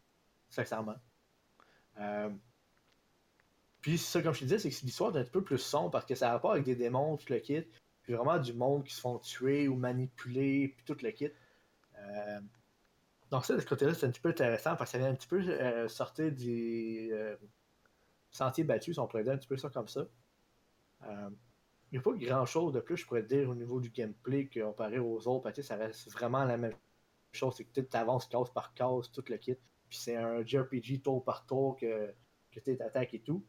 [0.48, 0.96] sincèrement.
[2.01, 2.31] Euh,
[3.88, 5.90] puis ça, comme je te disais, c'est que l'histoire est un petit peu plus sombre
[5.90, 7.64] parce que ça a rapport avec des démons, tout le kit,
[8.03, 11.31] puis vraiment du monde qui se font tuer ou manipuler, puis tout le kit.
[11.96, 12.40] Euh,
[13.31, 15.14] donc ça, de ce côté-là, c'est un petit peu intéressant parce que ça vient un
[15.14, 17.35] petit peu euh, sortir des euh,
[18.31, 20.07] sentiers battus, si on pourrait dire un petit peu ça comme ça.
[21.07, 21.31] Euh,
[21.90, 24.98] il n'y a pas grand-chose de plus, je pourrais dire, au niveau du gameplay comparé
[24.98, 25.51] aux autres.
[25.62, 26.74] Ça reste vraiment la même
[27.33, 27.55] chose.
[27.57, 29.57] C'est que tu avances case par case, tout le kit.
[29.88, 32.12] Puis c'est un JRPG tour par tour que,
[32.51, 33.42] que tu attaques et tout.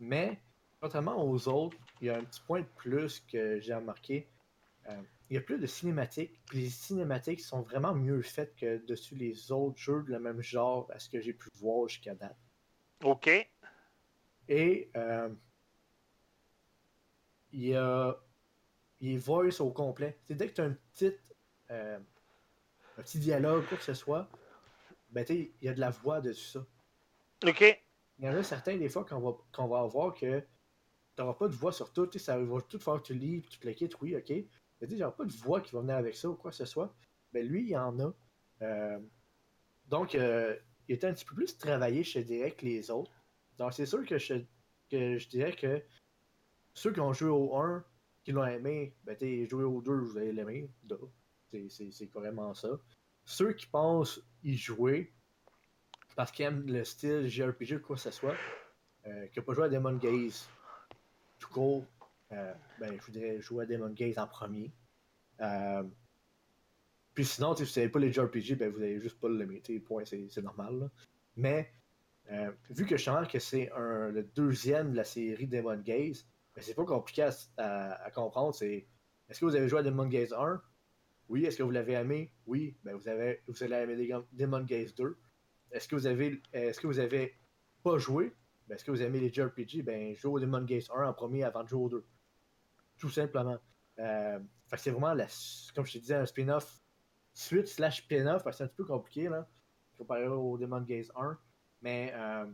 [0.00, 0.38] Mais,
[0.80, 4.28] contrairement aux autres, il y a un petit point de plus que j'ai remarqué.
[4.88, 6.40] Euh, il y a plus de cinématiques.
[6.46, 10.40] Puis les cinématiques sont vraiment mieux faites que dessus les autres jeux de le même
[10.40, 12.36] genre à ce que j'ai pu voir jusqu'à date.
[13.02, 13.28] OK.
[14.48, 15.28] Et euh,
[17.52, 18.16] il y a
[19.00, 20.18] il est voice au complet.
[20.24, 21.12] C'est dès que tu as un petit,
[21.70, 21.98] euh,
[22.98, 24.28] un petit dialogue, quoi que ce soit,
[25.10, 26.66] ben il y a de la voix dessus ça.
[27.46, 27.85] OK.
[28.18, 31.34] Il y en a certains des fois qu'on va, qu'on va avoir que tu n'auras
[31.34, 34.16] pas de voix sur tout, ça va tout faire que tu lis, tu quittes, oui,
[34.16, 34.30] ok.
[34.80, 36.66] Mais tu aura pas de voix qui va venir avec ça ou quoi que ce
[36.66, 36.94] soit.
[37.32, 38.12] Ben lui, il y en a.
[38.62, 38.98] Euh,
[39.86, 40.56] donc, euh,
[40.88, 43.12] il était un petit peu plus travaillé, te dirais, que les autres.
[43.58, 44.34] Donc, c'est sûr que je,
[44.90, 45.82] que dirais que
[46.74, 47.84] ceux qui ont joué au 1,
[48.22, 50.70] qui l'ont aimé, ben t'es joué au 2, vous allez l'aimer.
[51.68, 52.68] c'est carrément ça.
[53.24, 55.14] Ceux qui pensent y jouer,
[56.16, 58.34] parce qu'ils aiment le style JRPG ou quoi que ce soit,
[59.06, 60.48] euh, qui n'ont pas joué à Demon Gaze,
[61.38, 61.84] tout court,
[62.32, 64.72] euh, ben, je voudrais jouer à Demon Gaze en premier.
[65.40, 65.84] Euh,
[67.14, 69.78] puis sinon, si vous savez pas les JRPG, ben, vous allez juste pas tu sais,
[69.80, 70.90] Point, c'est normal.
[71.36, 71.70] Mais
[72.32, 76.62] euh, vu que je sens que c'est le deuxième de la série Demon Gaze, ben,
[76.62, 77.30] c'est pas compliqué à,
[78.04, 78.56] à- comprendre.
[78.62, 80.62] Est-ce que vous avez joué à Demon Gaze 1
[81.28, 81.44] Oui.
[81.44, 82.32] Est-ce que vous l'avez aimé?
[82.46, 82.74] Oui.
[82.84, 85.16] Ben, vous, avez, vous allez aimer Demon Gaze 2.
[85.72, 87.34] Est-ce que vous avez est-ce que vous avez
[87.82, 88.32] pas joué?
[88.66, 91.44] Ben, Est-ce que vous aimez les JRPG Ben, jouez au Demon Gaze 1 en premier
[91.44, 92.06] avant de jouer au 2.
[92.98, 93.58] Tout simplement.
[93.98, 94.38] Euh,
[94.76, 95.26] c'est vraiment, la,
[95.74, 96.80] comme je te disais, un spin-off
[97.32, 99.48] suite slash spin-off, parce que c'est un petit peu compliqué, là,
[99.96, 101.38] comparé au Demon Gaze 1.
[101.82, 102.46] Mais, euh,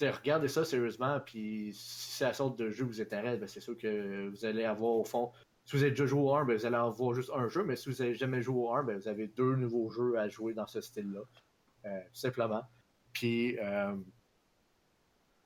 [0.00, 4.28] regardez ça sérieusement, puis si la sorte de jeu vous intéresse, ben, c'est sûr que
[4.28, 5.32] vous allez avoir, au fond,
[5.70, 7.76] si vous avez déjà joué au 1, ben, vous allez avoir juste un jeu, mais
[7.76, 10.52] si vous n'avez jamais joué au 1, ben, vous avez deux nouveaux jeux à jouer
[10.52, 11.20] dans ce style-là.
[11.84, 12.62] Euh, simplement.
[13.12, 13.94] Puis, euh,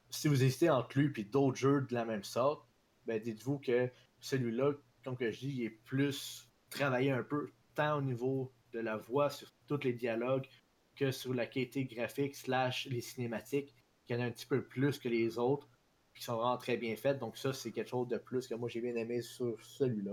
[0.08, 2.66] si vous hésitez entre lui et d'autres jeux de la même sorte,
[3.04, 4.72] ben dites-vous que celui-là,
[5.04, 8.96] comme que je dis, il est plus travaillé un peu, tant au niveau de la
[8.96, 10.48] voix, sur tous les dialogues,
[10.96, 13.74] que sur la qualité graphique slash les cinématiques,
[14.06, 15.68] qu'il y en a un petit peu plus que les autres,
[16.14, 17.18] qui sont vraiment très bien faites.
[17.18, 20.12] Donc ça, c'est quelque chose de plus que moi j'ai bien aimé sur celui-là.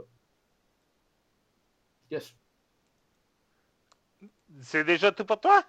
[2.11, 2.35] Yes.
[4.61, 5.63] C'est déjà tout pour toi?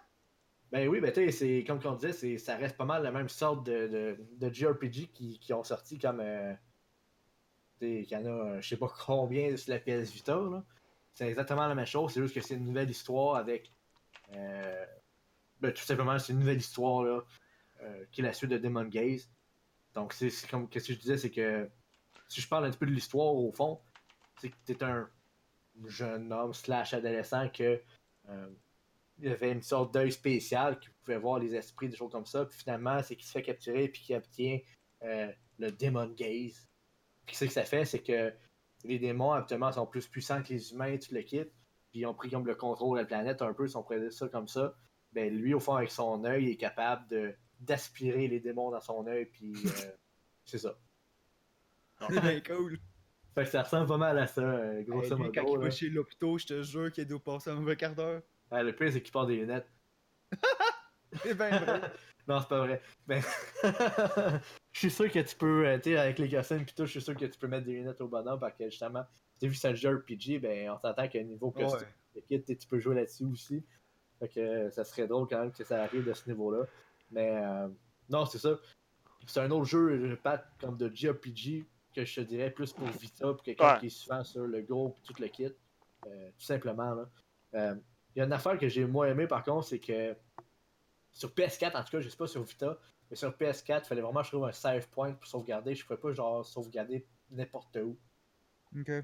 [0.70, 3.12] Ben oui, ben tu sais, c'est comme on disait, c'est, ça reste pas mal la
[3.12, 6.20] même sorte de, de, de JRPG qui, qui ont sorti comme.
[6.20, 6.54] Euh,
[7.78, 10.64] qu'il y en a, euh, je sais pas combien sur la PS Vita, là.
[11.14, 13.70] C'est exactement la même chose, c'est juste que c'est une nouvelle histoire avec.
[14.34, 14.86] euh,
[15.60, 17.24] ben, tout simplement, c'est une nouvelle histoire, là,
[17.82, 19.30] euh, qui est la suite de Demon Gaze.
[19.94, 20.68] Donc, c'est, comme.
[20.68, 21.70] Qu'est-ce que je disais, c'est que.
[22.28, 23.80] Si je parle un petit peu de l'histoire, au fond,
[24.40, 25.08] c'est que t'es un
[25.86, 27.80] jeune homme slash adolescent que.
[28.28, 28.48] euh,
[29.18, 32.44] il avait une sorte d'œil spécial qui pouvait voir les esprits, des choses comme ça.
[32.44, 34.58] Puis finalement, c'est qu'il se fait capturer puis qu'il obtient
[35.02, 36.68] euh, le Demon Gaze.
[37.26, 38.32] Puis ce que ça fait, c'est que
[38.84, 41.52] les démons, actuellement, sont plus puissants que les humains, tu le quittes.
[41.90, 44.00] Puis ils ont pris comme le contrôle de la planète un peu, si on pourrait
[44.00, 44.74] dire ça comme ça.
[45.12, 48.80] Ben lui, au fond, avec son œil, il est capable de d'aspirer les démons dans
[48.80, 49.68] son œil, puis euh,
[50.44, 50.78] c'est ça.
[52.08, 52.78] C'est bien cool.
[53.34, 55.60] Fait que ça ressemble pas mal à ça, euh, Hey, grosso lui, quand modo.
[55.60, 58.22] il va chez l'hôpital, je te jure qu'il doit passer un mauvais quart d'heure.
[58.50, 59.70] Ah, le pire, c'est qu'il porte des lunettes.
[61.22, 61.80] C'est bien vrai.
[62.28, 62.80] Non, c'est pas vrai.
[63.04, 63.20] Ben,
[64.72, 66.92] je suis sûr que tu peux, euh, tu sais, avec les costumes pis tout, je
[66.92, 69.04] suis sûr que tu peux mettre des lunettes au bonhomme parce que justement,
[69.40, 72.40] tu vu que c'est un jeu RPG, ben, on s'entend qu'à niveau costume, Ouais.
[72.40, 73.64] tu peux jouer là-dessus aussi.
[74.20, 76.64] Fait que ça serait drôle quand même que ça arrive de ce niveau-là.
[77.12, 77.68] Mais euh,
[78.08, 78.58] non, c'est ça.
[79.26, 83.26] C'est un autre jeu, pas comme de JRPG, que je te dirais plus pour Vita,
[83.32, 83.80] pour quelqu'un Ouais.
[83.80, 85.52] qui est souvent sur le Go pis tout le kit.
[86.06, 87.08] Euh, tout simplement, là.
[87.54, 87.74] Euh,
[88.14, 90.14] Il y a une affaire que j'ai moins aimé par contre, c'est que
[91.12, 92.76] sur PS4, en tout cas, je sais pas sur Vita,
[93.10, 95.74] mais sur PS4, il fallait vraiment que je trouve un save point pour sauvegarder.
[95.74, 97.96] Je pouvais pas genre sauvegarder n'importe où.
[98.78, 98.88] Ok.
[98.88, 99.02] Euh,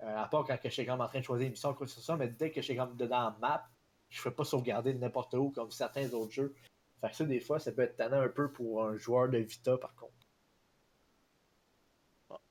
[0.00, 1.92] à part quand que j'étais comme en train de choisir une mission ou quoi que
[1.92, 3.68] ce soit, mais dès que j'étais comme dedans la map,
[4.08, 6.54] je ne pouvais pas sauvegarder n'importe où comme certains autres jeux.
[7.02, 9.38] Fait que ça, des fois, ça peut être tannant un peu pour un joueur de
[9.38, 10.14] Vita par contre.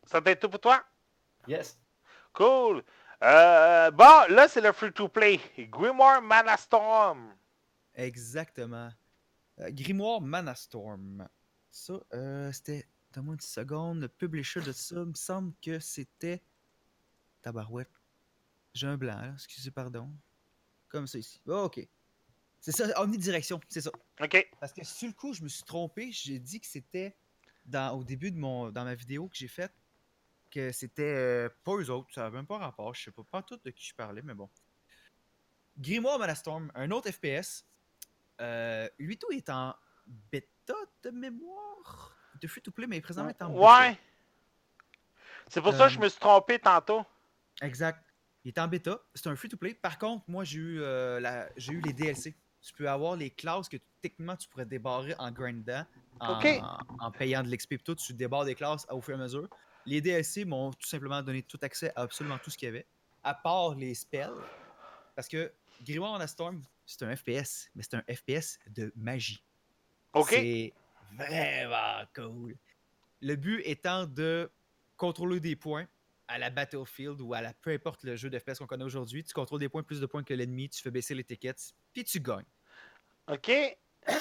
[0.04, 0.84] Ça va être tout pour toi?
[1.48, 1.80] Yes.
[2.34, 2.84] Cool.
[3.24, 5.40] Euh, bon, là, c'est le free-to-play.
[5.70, 7.34] Grimoire Mana Storm.
[7.96, 8.92] Exactement.
[9.60, 11.28] Euh, Grimoire Manastorm.
[11.70, 12.88] Ça, euh, c'était.
[13.14, 14.02] Donne-moi une seconde.
[14.02, 16.42] Le publisher de ça, il me semble que c'était.
[17.42, 17.92] Tabarouette.
[18.74, 19.34] J'ai un blanc, là.
[19.34, 20.10] Excusez, pardon.
[20.90, 21.42] Comme ça ici.
[21.48, 21.88] Oh, ok.
[22.62, 23.92] C'est ça, omnidirection, c'est ça.
[24.22, 24.50] OK.
[24.60, 26.12] Parce que sur le coup, je me suis trompé.
[26.12, 27.16] J'ai dit que c'était
[27.66, 29.74] dans, au début de mon dans ma vidéo que j'ai faite
[30.52, 32.14] que c'était euh, pas eux autres.
[32.14, 32.94] Ça n'avait même pas rapport.
[32.94, 34.50] Je sais pas, pas tout de qui je parlais, mais bon.
[35.78, 37.66] Grimoire Manastorm, un autre FPS.
[38.42, 39.74] Euh, lui, tout est en
[40.06, 42.16] bêta de mémoire.
[42.40, 43.62] De free to play, mais présentement il est en bêta.
[43.62, 43.98] Ouais.
[45.48, 47.04] C'est pour ça que je Euh, me suis trompé tantôt.
[47.62, 48.04] Exact.
[48.44, 49.00] Il est en bêta.
[49.14, 49.74] C'est un free-to-play.
[49.76, 51.50] Par contre, moi, j'ai eu, euh, la...
[51.58, 52.36] j'ai eu les DLC.
[52.62, 55.86] Tu peux avoir les classes que techniquement tu pourrais débarrer en grindant,
[56.20, 56.40] en,
[57.00, 57.96] en payant de l'XP et tout.
[57.96, 59.48] Tu débarres des classes au fur et à mesure.
[59.86, 62.86] Les DLC m'ont tout simplement donné tout accès à absolument tout ce qu'il y avait,
[63.24, 64.30] à part les spells.
[65.16, 65.52] Parce que
[65.84, 69.44] Grimoire on a Storm, c'est un FPS, mais c'est un FPS de magie.
[70.14, 70.30] OK.
[70.30, 70.74] C'est
[71.14, 72.56] vraiment cool.
[73.22, 74.52] Le but étant de
[74.98, 75.88] contrôler des points
[76.32, 79.24] à la Battlefield ou à la peu importe le jeu de FPS qu'on connaît aujourd'hui.
[79.24, 82.04] Tu contrôles des points, plus de points que l'ennemi, tu fais baisser les tickets, puis
[82.04, 82.46] tu gagnes.
[83.28, 83.52] OK.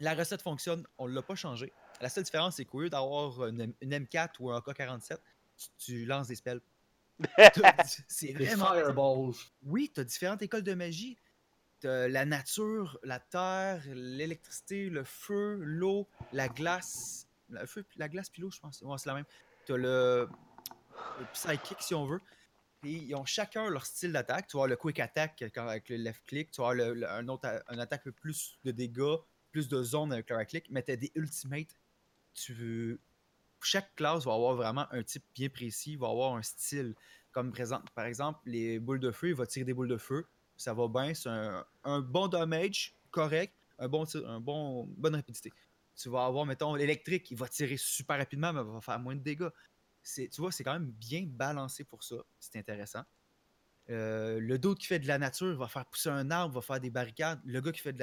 [0.00, 1.72] La recette fonctionne, on ne l'a pas changé.
[2.00, 5.16] La seule différence, c'est qu'au lieu d'avoir une, M- une M4 ou un AK-47,
[5.56, 6.60] tu, tu lances des spells.
[8.08, 9.34] C'est Les vraiment Fireballs.
[9.62, 11.16] oui, tu as différentes écoles de magie.
[11.80, 17.28] Tu la nature, la terre, l'électricité, le feu, l'eau, la glace.
[17.48, 18.80] Le feu, la glace puis l'eau, je pense.
[18.82, 19.24] Ouais, c'est la même.
[19.66, 20.28] Tu as le
[21.32, 22.20] psychic, si on veut.
[22.84, 24.48] Ils ont chacun leur style d'attaque.
[24.48, 26.50] Tu vois le quick attack quand- avec le left click.
[26.50, 29.18] Tu vois le, un autre un attaque plus de dégâts,
[29.52, 30.66] plus de zones avec le right click.
[30.70, 31.76] Mais t'as des ultimates.
[32.34, 32.98] Tu veux.
[33.60, 36.94] Chaque classe va avoir vraiment un type bien précis, va avoir un style.
[37.30, 40.26] Comme présent- par exemple, les boules de feu, il va tirer des boules de feu.
[40.56, 45.52] Ça va bien, c'est un, bon damage, correct, un bon un bon bonne rapidité.
[45.96, 49.20] Tu vas avoir, mettons, l'électrique, il va tirer super rapidement, mais va faire moins de
[49.20, 49.48] dégâts.
[50.04, 52.16] Tu vois, c'est quand même bien balancé pour ça.
[52.38, 53.04] C'est intéressant.
[53.90, 56.80] Euh, le d'autre qui fait de la nature va faire pousser un arbre, va faire
[56.80, 57.40] des barricades.
[57.44, 58.00] Le gars qui fait de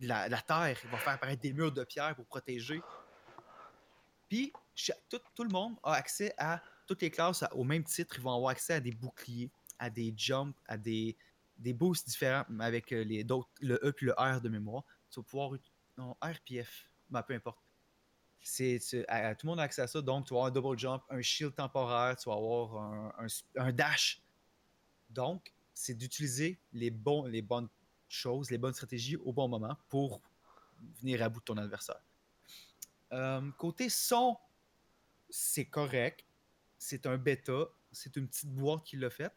[0.00, 2.80] la, terre, va faire apparaître des murs de pierre pour protéger.
[4.28, 4.52] Puis,
[5.08, 8.14] tout, le monde a accès à toutes les classes au même titre.
[8.16, 11.16] Ils vont avoir accès à des boucliers, à des jumps, à des,
[11.58, 13.26] des boosts différents avec euh, les
[13.60, 14.84] le E puis le R de mémoire.
[15.10, 15.50] Tu vas pouvoir.
[15.98, 16.88] Non, R puis F.
[17.10, 17.58] Ben, peu importe.
[18.42, 20.02] C'est, tout le monde a accès à ça.
[20.02, 23.12] Donc, tu vas avoir un double jump, un shield temporaire, tu vas avoir
[23.56, 24.20] un, dash.
[25.10, 27.68] Donc, c'est d'utiliser les, bonnes
[28.08, 30.20] choses, les bonnes stratégies au bon moment pour
[31.00, 32.02] venir à bout de ton adversaire.
[33.12, 34.36] Euh, côté son,
[35.30, 36.24] c'est correct.
[36.78, 37.68] C'est un bêta.
[37.92, 39.32] C'est une petite boîte qui l'a fait.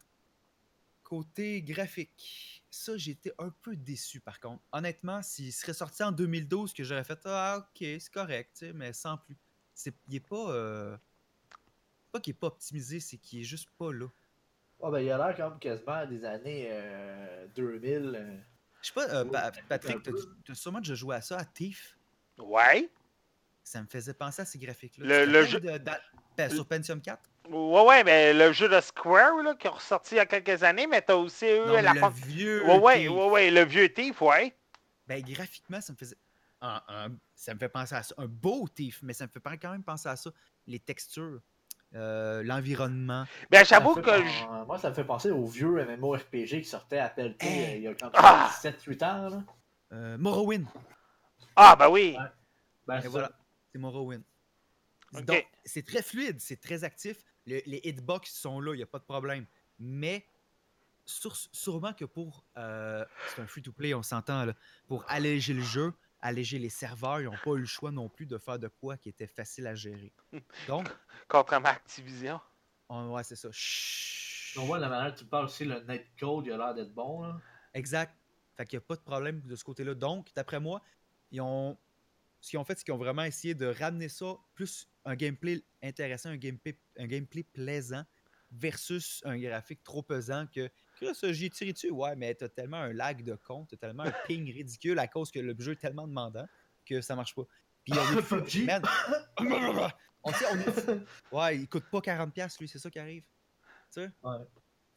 [1.08, 4.60] Côté graphique, ça, été un peu déçu par contre.
[4.72, 9.16] Honnêtement, s'il serait sorti en 2012, que j'aurais fait Ah, ok, c'est correct, mais sans
[9.16, 9.36] plus.
[9.72, 10.50] C'est, il est pas.
[10.50, 10.96] euh,
[12.10, 14.08] pas qu'il est pas optimisé, c'est qu'il est juste pas là.
[14.80, 18.14] Oh, ben, il a l'air quand même quasiment des années euh, 2000.
[18.16, 18.36] euh.
[18.82, 20.02] Je sais pas, euh, Ouais, Pa- Patrick,
[20.44, 21.96] t'as, sûrement déjà joué à ça, à Thief?
[22.36, 22.90] Ouais.
[23.62, 25.24] Ça me faisait penser à ces graphiques-là.
[25.24, 29.66] Le- jeu- de- sur Pentium 4 Ouais, ouais, mais le jeu de Square, là, qui
[29.66, 32.64] est ressorti il y a quelques années, mais t'as aussi eu Non, la le vieux.
[32.66, 33.10] Ouais, ouais, Thief.
[33.10, 34.56] ouais, ouais, le vieux Thief, ouais.
[35.06, 36.16] Ben, graphiquement, ça me faisait.
[36.62, 38.14] un- un- ça me fait penser à ça.
[38.18, 40.30] Un beau Thief, mais ça me fait pas- quand même penser à ça.
[40.66, 41.40] Les textures,
[41.94, 43.24] euh, l'environnement.
[43.50, 44.10] Ben, Ça j'avoue que.
[44.10, 47.74] fait je- Moi, ça me fait penser aux vieux MMORPG qui sortaient à pelleter Hey.
[47.74, 48.50] euh, il y a quand Ah.
[48.60, 49.28] 7-8 ans.
[49.28, 49.44] Là.
[49.92, 50.66] Euh, Morrowind.
[51.54, 52.16] Ah, ben oui.
[52.18, 52.24] Ouais.
[52.86, 53.30] Ben, Et c'est voilà,
[53.70, 54.22] c'est Morrowind.
[55.12, 57.18] Donc, c'est très fluide, c'est très actif.
[57.46, 59.46] Le- les hitbox sont là, il n'y a pas de problème.
[59.78, 60.26] Mais
[61.04, 62.44] sur- sûrement que pour.
[62.56, 63.04] euh,
[63.34, 64.54] c'est un free-to-play, on s'entend, là.
[64.88, 68.26] Pour alléger le jeu, alléger les serveurs, ils n'ont pas eu le choix non plus
[68.26, 70.12] de faire de quoi qui était facile à gérer.
[70.68, 70.88] Donc,
[71.28, 72.40] Contrairement à Activision.
[72.88, 73.48] on, ouais, c'est ça.
[73.52, 74.58] Chut.
[74.58, 77.22] On voit la manière dont tu parles aussi, le netcode, il a l'air d'être bon.
[77.22, 77.38] Là.
[77.74, 78.16] Exact.
[78.56, 79.94] Fait qu'il n'y a pas de problème de ce côté-là.
[79.94, 80.80] Donc, d'après moi,
[81.30, 81.76] ils ont.
[82.40, 85.62] Ce qu'ils ont fait, c'est qu'ils ont vraiment essayé de ramener ça plus un gameplay
[85.82, 88.04] intéressant, un gameplay, un gameplay plaisant
[88.50, 90.68] versus un graphique trop pesant que.
[91.14, 94.12] ça, j'y tiré dessus, ouais, mais t'as tellement un lag de compte, t'as tellement un
[94.26, 96.46] ping ridicule à cause que le jeu est tellement demandant
[96.84, 97.44] que ça marche pas.
[97.84, 98.66] Puis on est PUBG.
[98.66, 98.82] man,
[100.22, 101.00] on sait, on est-
[101.32, 103.22] Ouais, il coûte pas 40$, lui, c'est ça qui arrive.
[103.92, 104.10] Tu sais?
[104.22, 104.36] Ouais.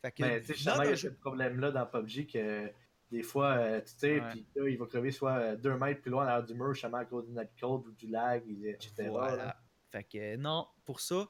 [0.02, 2.72] Fait que, Mais tu sais, il y a ce problème-là dans PUBG que
[3.12, 6.26] des fois, euh, tu sais, puis là, il va crever soit 2 mètres plus loin
[6.26, 9.08] dans du mur, justement à cause du netcode ou du lag, et- etc.
[9.10, 9.60] Voilà.
[9.92, 11.30] Fait que non, pour ça,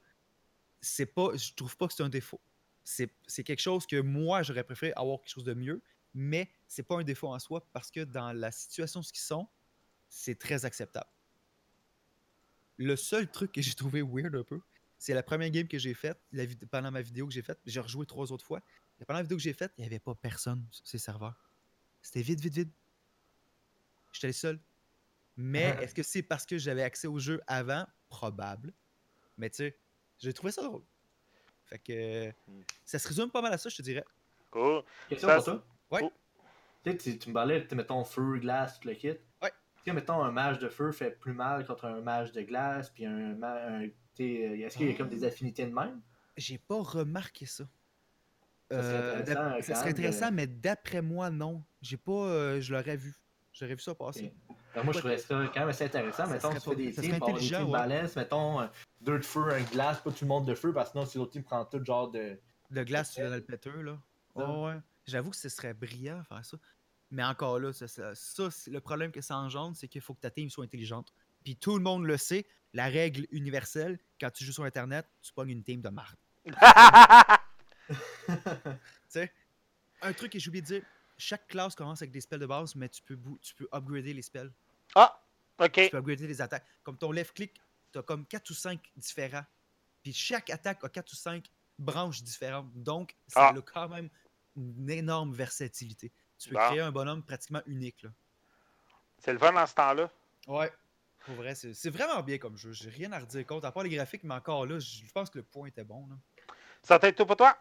[0.82, 1.36] c'est pas.
[1.36, 2.42] Je trouve pas que c'est un défaut.
[2.84, 5.82] C'est c'est quelque chose que moi, j'aurais préféré avoir quelque chose de mieux,
[6.14, 9.48] mais c'est pas un défaut en soi parce que dans la situation ce qu'ils sont,
[10.10, 11.10] c'est très acceptable.
[12.78, 14.62] Le seul truc que j'ai trouvé weird un peu,
[14.98, 16.20] c'est la première game que j'ai faite,
[16.72, 18.62] pendant ma vidéo que j'ai faite, j'ai rejoué trois autres fois.
[19.00, 21.50] Et pendant la vidéo que j'ai faite, il n'y avait pas personne sur ces serveurs.
[22.02, 22.72] C'était vide, vide, vide.
[24.12, 24.60] J'étais le seul.
[25.38, 27.86] Mais est-ce que c'est parce que j'avais accès au jeu avant?
[28.10, 28.74] Probable.
[29.38, 29.78] Mais tu sais,
[30.18, 30.84] j'ai trouvé ça drôle.
[31.66, 32.62] Fait que Hmm.
[32.84, 34.04] ça se résume pas mal à ça, je te dirais.
[34.52, 34.84] Cool.
[35.08, 35.64] Question Ça, pour toi?
[35.92, 36.00] Ouais.
[36.04, 36.12] Oh.
[36.84, 39.10] Tu sais, tu, tu me parlais, tu sais, mettons feu, glace, tout le kit.
[39.10, 39.18] Ouais.
[39.76, 42.90] Est-ce que, mettons, un mage de feu fait plus mal contre un mage de glace,
[42.90, 46.02] puis un, un tu sais, euh, est-ce qu'il y a comme des affinités de même?
[46.36, 47.66] J'ai pas remarqué ça.
[48.72, 51.64] Ça serait Euh, intéressant, ça serait intéressant, mais d'après moi, non.
[51.82, 52.12] J'ai pas.
[52.12, 53.16] euh, je l'aurais vu.
[53.54, 54.34] J'aurais vu ça passer.
[54.76, 56.26] Ben, moi, je trouvais ça quand même assez intéressant.
[56.26, 57.80] Ça mettons, serait tu fais pas- des teams, avoir des intelligent, teams ouais.
[57.80, 58.68] balance, mettons, euh,
[59.02, 61.06] deux de feu, un de glace, pas tout le monde de feu, parce que sinon,
[61.06, 62.40] si l'autre team prend tout genre de.
[62.70, 63.98] Le glace, tu l'as dans le péteux, là.
[64.36, 64.50] Ça.
[64.50, 64.76] Ouais.
[65.08, 66.58] J'avoue que ce serait brillant faire ça.
[67.12, 68.14] Mais encore là, ça, ça,
[68.68, 71.12] le problème que ça engendre, c'est qu'il faut que ta team soit intelligente.
[71.44, 75.34] Puis tout le monde le sait, la règle universelle, quand tu joues sur Internet, tu
[75.34, 76.16] pognes une team de marde.
[77.90, 77.96] Tu
[79.08, 79.32] sais,
[80.04, 80.84] un truc que j'ai oublié de dire,
[81.20, 84.22] chaque classe commence avec des spells de base, mais tu peux, tu peux upgrader les
[84.24, 84.52] spells.
[84.96, 85.22] ah,
[85.60, 85.72] ok.
[85.74, 86.66] Tu peux upgrader les attaques.
[86.84, 87.54] Comme ton left click,
[87.92, 89.46] tu as comme 4 ou 5 différents.
[90.02, 91.46] Puis chaque attaque a 4 ou 5
[91.78, 92.72] branches différentes.
[92.74, 93.58] Donc, ça Ah.
[93.58, 94.10] a quand même
[94.56, 96.12] une énorme versatilité.
[96.38, 96.68] Tu peux Bon.
[96.68, 98.06] créer un bonhomme pratiquement unique.
[99.20, 100.10] C'est le fun dans ce temps-là.
[100.48, 100.72] Ouais.
[101.26, 102.72] Pour vrai, c'est vraiment bien comme jeu.
[102.72, 103.66] J'ai rien à redire contre.
[103.66, 106.08] À part les graphiques, mais encore là, je je pense que le point était bon.
[106.08, 106.16] Là.
[106.82, 107.58] Ça t'aide tout pour toi?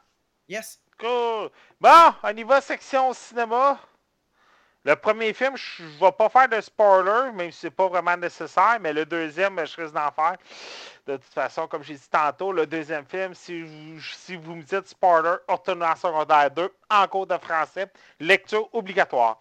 [0.48, 0.80] Yes.
[0.98, 1.50] Cool.
[1.80, 3.78] Bon, on y va, section cinéma.
[4.84, 8.16] Le premier film, je ne vais pas faire de spoiler, même si c'est pas vraiment
[8.16, 10.36] nécessaire, mais le deuxième, je risque d'en faire.
[11.06, 14.62] De toute façon, comme j'ai dit tantôt, le deuxième film, si vous, si vous me
[14.62, 17.86] dites spoiler, retournez en secondaire 2, en cours de français,
[18.18, 19.40] lecture obligatoire.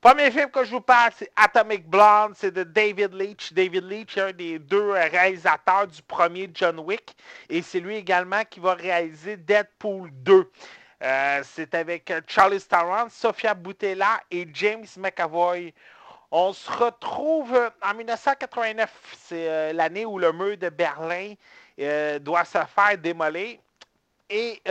[0.00, 3.52] Premier film que je vous parle, c'est Atomic Blonde, c'est de David Leitch.
[3.52, 7.14] David Leitch est un des deux réalisateurs du premier John Wick,
[7.50, 10.50] et c'est lui également qui va réaliser Deadpool 2.
[11.02, 15.74] Euh, c'est avec Charlie Theron, Sofia Boutella et James McAvoy.
[16.30, 18.90] On se retrouve en 1989.
[19.18, 21.34] C'est euh, l'année où le mur de Berlin
[21.78, 23.58] euh, doit se faire démolir.
[24.30, 24.62] Et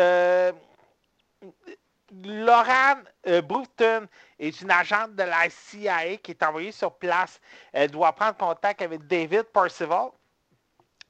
[2.23, 3.03] Lauren
[3.43, 4.07] Bruton
[4.39, 7.39] est une agente de la CIA qui est envoyée sur place.
[7.73, 10.09] Elle doit prendre contact avec David Percival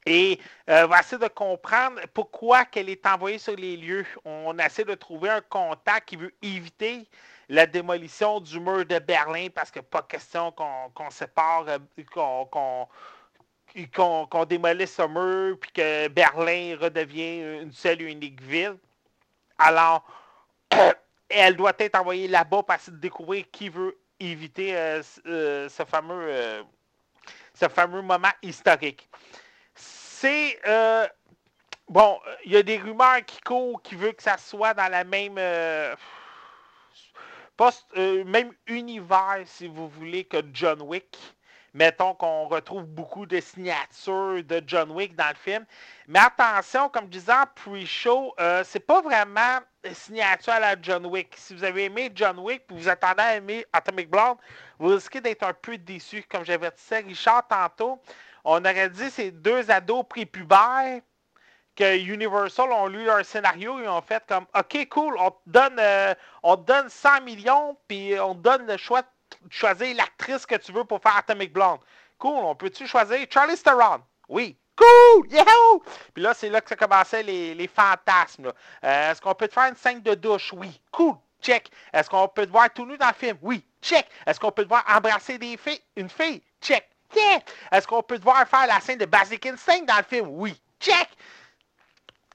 [0.06, 4.06] et euh, va essayer de comprendre pourquoi qu'elle est envoyée sur les lieux.
[4.26, 7.08] On essaie de trouver un contact qui veut éviter
[7.50, 11.80] la démolition du mur de Berlin parce que pas question qu'on sépare, euh,
[12.12, 12.88] qu'on
[13.94, 18.78] qu'on démolisse ce mur puis que Berlin redevient une seule et unique ville.
[19.60, 20.04] Alors,
[21.30, 25.02] elle doit être envoyée là-bas pour essayer découvrir qui veut éviter euh,
[25.70, 26.64] ce, fameux,
[27.54, 29.10] ce fameux moment historique
[30.20, 30.60] c'est.
[30.68, 31.08] Euh,
[31.88, 35.04] bon, il y a des rumeurs qui courent qui veulent que ça soit dans la
[35.04, 35.36] même.
[35.38, 35.96] Euh,
[37.98, 41.18] euh, même univers, si vous voulez, que John Wick.
[41.74, 45.66] Mettons qu'on retrouve beaucoup de signatures de John Wick dans le film.
[46.08, 49.60] Mais attention, comme je disais en pre-show, c'est pas vraiment
[49.94, 51.36] signature à la John Wick.
[51.38, 54.38] Si vous avez aimé John Wick et vous attendez à aimer Atomic Blonde,
[54.78, 56.24] vous risquez d'être un peu déçu.
[56.30, 58.02] Comme j'avais dit Richard tantôt,
[58.44, 61.02] on aurait dit ces deux ados prépubères
[61.76, 65.78] que Universal ont lu leur scénario et ont fait comme OK, cool, on te donne,
[65.80, 66.14] euh,
[66.44, 69.08] on donne 100 millions, puis on te donne le choix de
[69.50, 71.80] choisir l'actrice que tu veux pour faire Atomic Blonde.
[72.18, 74.02] Cool, on peut-tu choisir Charlie Theron?
[74.28, 74.58] Oui.
[74.80, 75.28] Cool!
[75.30, 75.84] Yahoo!
[76.14, 78.54] Puis là, c'est là que ça commençait les, fantasmes.
[78.84, 80.54] Euh, est-ce qu'on peut te faire une scène de douche?
[80.54, 80.80] Oui.
[80.92, 81.16] Cool.
[81.42, 81.70] Check.
[81.94, 83.38] Est-ce qu'on peut te voir tout nu dans le film?
[83.42, 83.64] Oui.
[83.82, 84.08] Check.
[84.26, 85.82] Est-ce qu'on peut te voir embrasser des filles?
[85.96, 86.42] Une fille?
[86.62, 86.88] Check.
[87.72, 90.28] Est-ce qu'on peut te voir faire la scène de Basic Instinct dans le film?
[90.30, 90.60] Oui.
[90.80, 91.10] Check!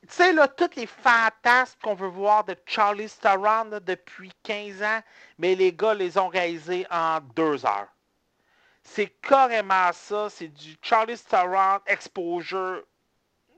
[0.02, 5.00] Tu sais, là, tous les fantasmes qu'on veut voir de Charlie Theron depuis 15 ans,
[5.38, 7.93] mais les gars les ont réalisés en deux heures.
[8.84, 10.28] C'est carrément ça.
[10.30, 12.84] C'est du Charlie Theron exposure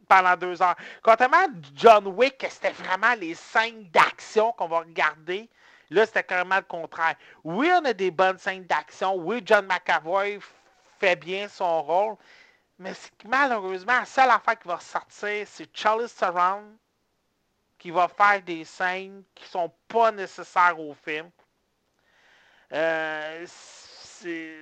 [0.08, 0.76] pendant deux heures.
[1.02, 5.50] Contrairement à John Wick, c'était vraiment les scènes d'action qu'on va regarder.
[5.90, 7.16] Là, c'était carrément le contraire.
[7.44, 9.14] Oui, on a des bonnes scènes d'action.
[9.16, 10.38] Oui, John McAvoy
[10.98, 12.16] fait bien son rôle.
[12.78, 12.92] Mais
[13.24, 16.64] malheureusement, la seule affaire qui va sortir, c'est Charlie Theron
[17.78, 21.30] qui va faire des scènes qui sont pas nécessaires au film.
[22.72, 24.56] Euh, c'est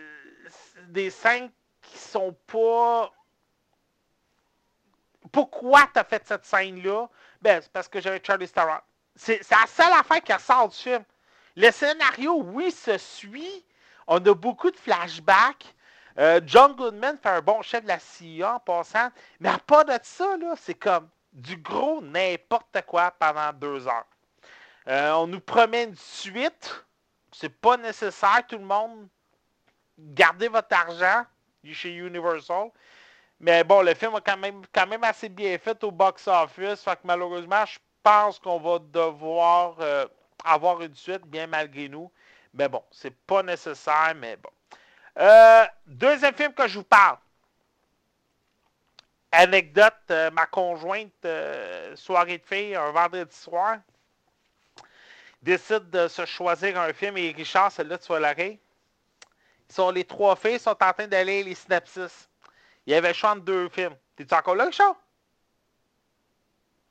[0.88, 1.50] des scènes
[1.82, 3.12] qui sont pas.
[5.32, 7.09] Pourquoi tu as fait cette scène-là?
[7.40, 8.78] Ben, c'est parce que j'avais Charlie Theron.
[9.16, 11.05] C'est la seule affaire qui ressort du film.
[11.57, 13.64] Le scénario, oui, se suit.
[14.07, 15.74] On a beaucoup de flashbacks.
[16.18, 19.09] Euh, John Goodman fait un bon chef de la CIA en passant,
[19.40, 24.07] mais à part de ça, c'est comme du gros n'importe quoi pendant deux heures.
[24.86, 26.84] Euh, on nous promet une suite.
[27.32, 29.09] C'est pas nécessaire, tout le monde.
[29.99, 31.24] Gardez votre argent
[31.72, 32.70] chez Universal.
[33.40, 36.82] Mais bon, le film a quand même, quand même assez bien fait au box-office.
[36.82, 40.07] Fait que malheureusement, je pense qu'on va devoir euh,
[40.45, 42.11] avoir une suite, bien malgré nous.
[42.53, 44.51] Mais bon, c'est pas nécessaire, mais bon.
[45.18, 47.18] Euh, deuxième film que je vous parle.
[49.32, 51.26] Anecdote, euh, ma conjointe,
[51.97, 53.78] soirée de filles, un vendredi soir,
[55.42, 58.61] décide de se choisir un film et Richard, celle-là, tu vas l'arrêter.
[59.74, 62.28] Sont les trois filles sont en train d'aller les synopsis.
[62.86, 63.96] Il y avait de deux films.
[64.14, 64.94] T'es-tu encore là, Richard?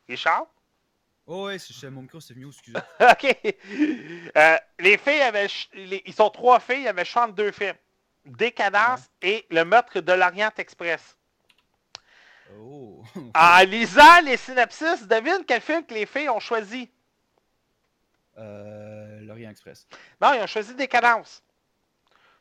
[0.05, 0.47] Richard?
[1.25, 2.77] Oh ouais, c'est mon micro, c'est mieux, excusez.
[2.99, 3.55] OK.
[4.79, 5.47] les filles avaient.
[5.73, 7.77] ils sont trois filles, il y avait deux films.
[8.25, 11.15] Décadence et le meurtre de l'Orient Express.
[12.59, 13.01] Oh.
[13.33, 16.89] en lisant les synopsis, devine quel film que les filles ont choisi.
[18.37, 19.87] Euh, L'Orient Express.
[20.19, 21.41] Non, ils ont choisi Décadence.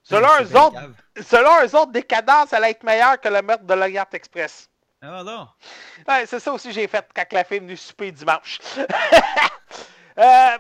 [0.03, 0.81] Selon eux, autres,
[1.23, 4.69] selon eux autres, Décadence allait être meilleur que le meurtre de l'Orient Express.
[5.01, 5.49] Ah non.
[6.09, 8.59] Ouais, c'est ça aussi que j'ai fait quand la fille est venue souper dimanche.
[10.19, 10.59] euh,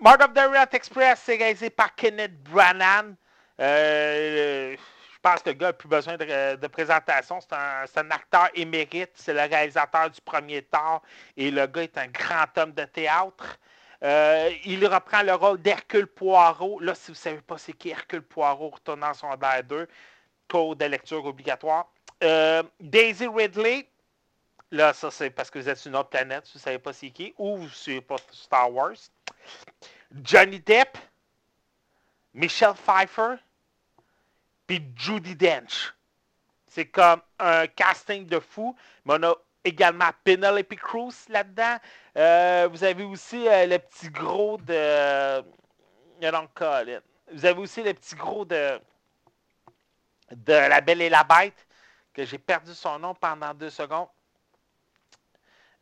[0.00, 3.14] Murder of the Orient Express, c'est réalisé par Kenneth Branagh.
[3.60, 7.38] Euh, je pense que le gars n'a plus besoin de, présentation.
[7.40, 9.12] C'est un, acteur émérite.
[9.14, 11.00] C'est le réalisateur du premier temps.
[11.36, 13.58] Et le gars est un grand homme de théâtre.
[14.02, 16.80] Euh, il reprend le rôle d'Hercule Poirot.
[16.80, 19.88] Là, si vous ne savez pas c'est qui Hercule Poirot, retournant en secondaire 2.
[20.48, 21.88] Cours de lecture obligatoire.
[22.22, 23.88] Euh, Daisy Ridley.
[24.70, 26.48] Là, ça, c'est parce que vous êtes sur une autre planète.
[26.52, 27.34] Vous ne savez pas c'est qui.
[27.38, 28.96] Ou vous ne suivez pas Star Wars.
[30.22, 30.98] Johnny Depp.
[32.34, 33.36] Michelle Pfeiffer
[34.66, 35.94] puis Judy Dench.
[36.66, 38.76] C'est comme un casting de fou.
[39.64, 41.76] Également Penelope Cruz là-dedans.
[42.16, 45.40] Euh, vous avez aussi euh, le petit gros de.
[47.32, 48.78] Vous avez aussi le petit gros de.
[50.30, 51.66] De La Belle et la Bête,
[52.12, 54.08] que j'ai perdu son nom pendant deux secondes.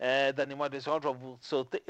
[0.02, 1.82] Euh, donnez-moi deux secondes, je vais vous sauter.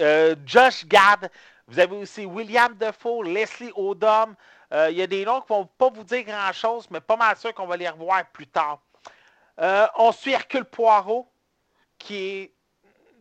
[0.45, 1.31] Josh Gad.
[1.67, 4.35] Vous avez aussi William Defoe, Leslie Odom,
[4.71, 7.37] il y a des noms qui ne vont pas vous dire grand-chose, mais pas mal
[7.37, 8.79] sûr qu'on va les revoir plus tard.
[9.57, 11.32] On suit Hercule Poirot,
[12.03, 12.53] qui est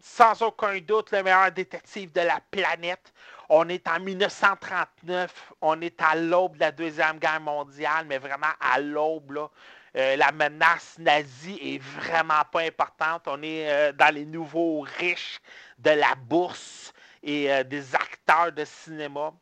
[0.02, 3.14] sans aucun doute le meilleur détective de la planète.
[3.50, 8.54] On est en 1939, on est à l'aube de la Deuxième Guerre mondiale, mais vraiment
[8.60, 9.50] à l'aube.
[9.96, 13.24] Euh, la menace nazie est vraiment pas importante.
[13.28, 15.40] On est dans les nouveaux riches
[15.78, 19.34] de la bourse et des acteurs de cinéma.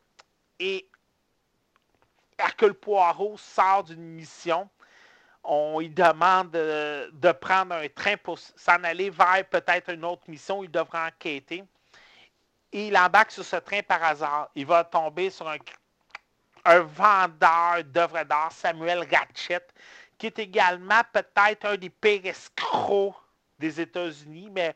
[0.60, 0.90] Et
[2.38, 4.70] Hercule Poirot sort d'une mission.
[5.44, 10.64] On lui demande de, prendre un train pour s'en aller vers peut-être une autre mission.
[10.64, 11.64] Il devra enquêter.
[12.72, 14.50] Et il embarque sur ce train par hasard.
[14.56, 19.66] Il va tomber sur un, vendeur d'œuvres d'art, Samuel Ratchet,
[20.18, 23.16] qui est également peut-être un des pires escrocs
[23.58, 24.76] des États-Unis, mais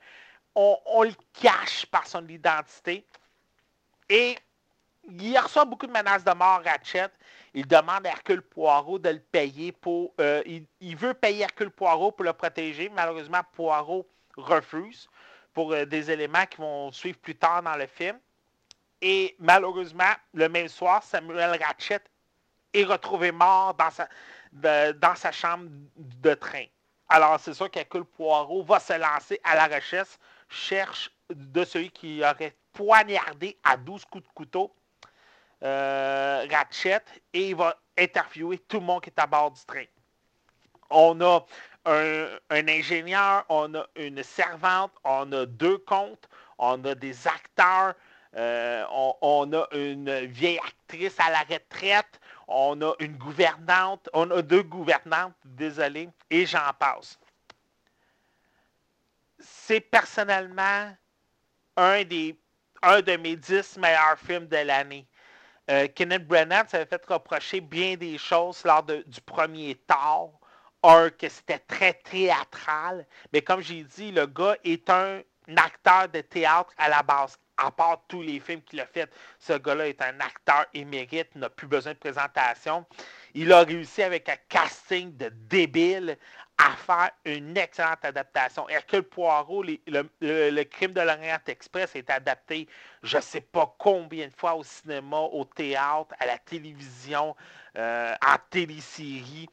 [0.55, 3.05] on, on, le cache par son identité.
[4.09, 4.37] Et
[5.09, 7.09] il reçoit beaucoup de menaces de mort, Ratchet.
[7.53, 10.13] Il demande à Hercule Poirot de le payer pour.
[10.19, 10.41] Euh,
[10.79, 12.89] il, veut payer Hercule Poirot pour le protéger.
[12.89, 15.07] Malheureusement, Poirot refuse
[15.53, 18.17] pour euh, des éléments qui vont suivre plus tard dans le film.
[19.01, 22.01] Et malheureusement, le même soir, Samuel Ratchet
[22.73, 24.07] est retrouvé mort dans sa,
[24.93, 26.65] dans sa chambre de train.
[27.09, 30.17] Alors, c'est sûr qu'Hercule Poirot va se lancer à la recherche,
[30.49, 34.73] cherche de celui qui aurait poignardé à 12 coups de couteau
[35.63, 37.01] euh, Ratchet
[37.33, 39.85] et il va interviewer tout le monde qui est à bord du train.
[40.89, 41.45] On a
[41.85, 42.27] un,
[42.67, 47.93] ingénieur, on a une servante, on a deux comptes, on a des acteurs,
[48.35, 48.85] euh,
[49.21, 54.63] on, a une vieille actrice à la retraite, on a une gouvernante, on a deux
[54.63, 57.19] gouvernantes, désolé, et j'en passe.
[59.39, 60.95] C'est personnellement
[61.75, 62.37] un, des,
[62.81, 65.05] un de mes dix meilleurs films de l'année.
[65.69, 70.39] Euh, Kenneth Branagh s'avait fait reprocher bien des choses lors du premier Thor.
[70.85, 73.07] Un, que c'était très théâtral.
[73.31, 75.21] Mais comme j'ai dit, le gars est un
[75.55, 77.37] acteur de théâtre à la base.
[77.55, 79.09] À part tous les films qu'il a fait,
[79.39, 82.85] ce gars-là est un acteur émérite, n'a plus besoin de présentation.
[83.33, 86.17] Il a réussi avec un casting de débile
[86.57, 88.67] à faire une excellente adaptation.
[88.69, 92.67] Hercule Poirot, le, crime de l'Orient Express est adapté,
[93.01, 97.35] je ne sais pas combien de fois au cinéma, au théâtre, à la télévision,
[97.77, 99.49] euh, en télésérie.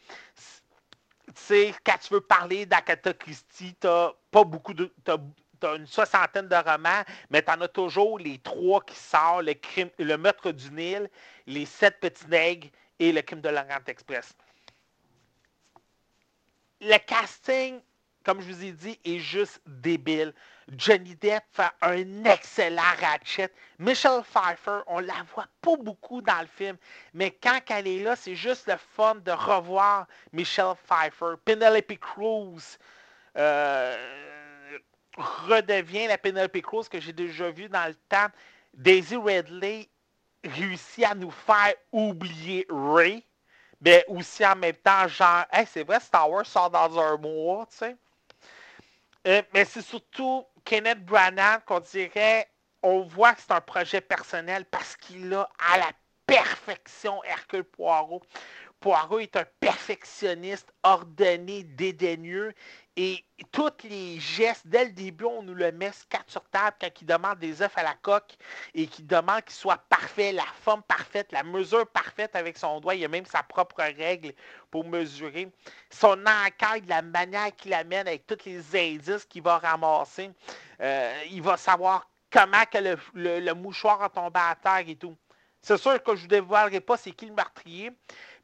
[1.27, 3.89] Tu sais, quand tu veux parler d'Agatha Christie, tu
[4.31, 4.93] pas beaucoup de.
[5.05, 9.53] T'as une soixantaine de romans, mais tu en as toujours les trois qui sortent, le,
[9.53, 11.11] crime, le meurtre du Nil,
[11.47, 14.35] les sept petits nègres et le crime de l'Orient Express
[16.81, 17.81] le casting,
[18.25, 20.33] comme je vous ai dit, est juste débile.
[20.77, 23.51] Johnny Depp fait un excellent Ratchet.
[23.79, 26.77] Michelle Pfeiffer, on la voit pas beaucoup dans le film,
[27.13, 31.35] mais quand elle est là, c'est juste le fun de revoir Michelle Pfeiffer.
[31.45, 32.79] Penelope Cruz
[33.37, 34.39] euh,
[35.17, 38.29] redevient la Penelope Cruz que j'ai déjà vue dans le temps.
[38.75, 39.89] Daisy Ridley
[40.45, 43.25] réussit à nous faire oublier Ray
[43.81, 47.67] mais aussi en même temps, genre, hey, c'est vrai, Star Wars sort dans un mois,
[47.71, 47.97] tu sais.
[49.27, 52.49] Euh, mais c'est surtout Kenneth Branagh qu'on dirait,
[52.83, 55.91] on voit que c'est un projet personnel parce qu'il a à la
[56.27, 58.23] perfection Hercule Poirot.
[58.81, 62.55] Poirot est un perfectionniste ordonné, dédaigneux.
[62.97, 67.01] Et tous les gestes, dès le début, on nous le met quatre sur table quand
[67.01, 68.35] il demande des œufs à la coque
[68.75, 72.95] et qu'il demande qu'il soit parfait, la forme parfaite, la mesure parfaite avec son doigt.
[72.95, 74.33] Il a même sa propre règle
[74.71, 75.51] pour mesurer.
[75.91, 80.31] Son enquête, la manière qu'il amène avec tous les indices qu'il va ramasser.
[80.81, 85.17] Euh, il va savoir comment que le, le mouchoir a tombé à terre et tout.
[85.63, 87.91] c'est sûr que je ne vous dévoilerai pas c'est qui le meurtrier.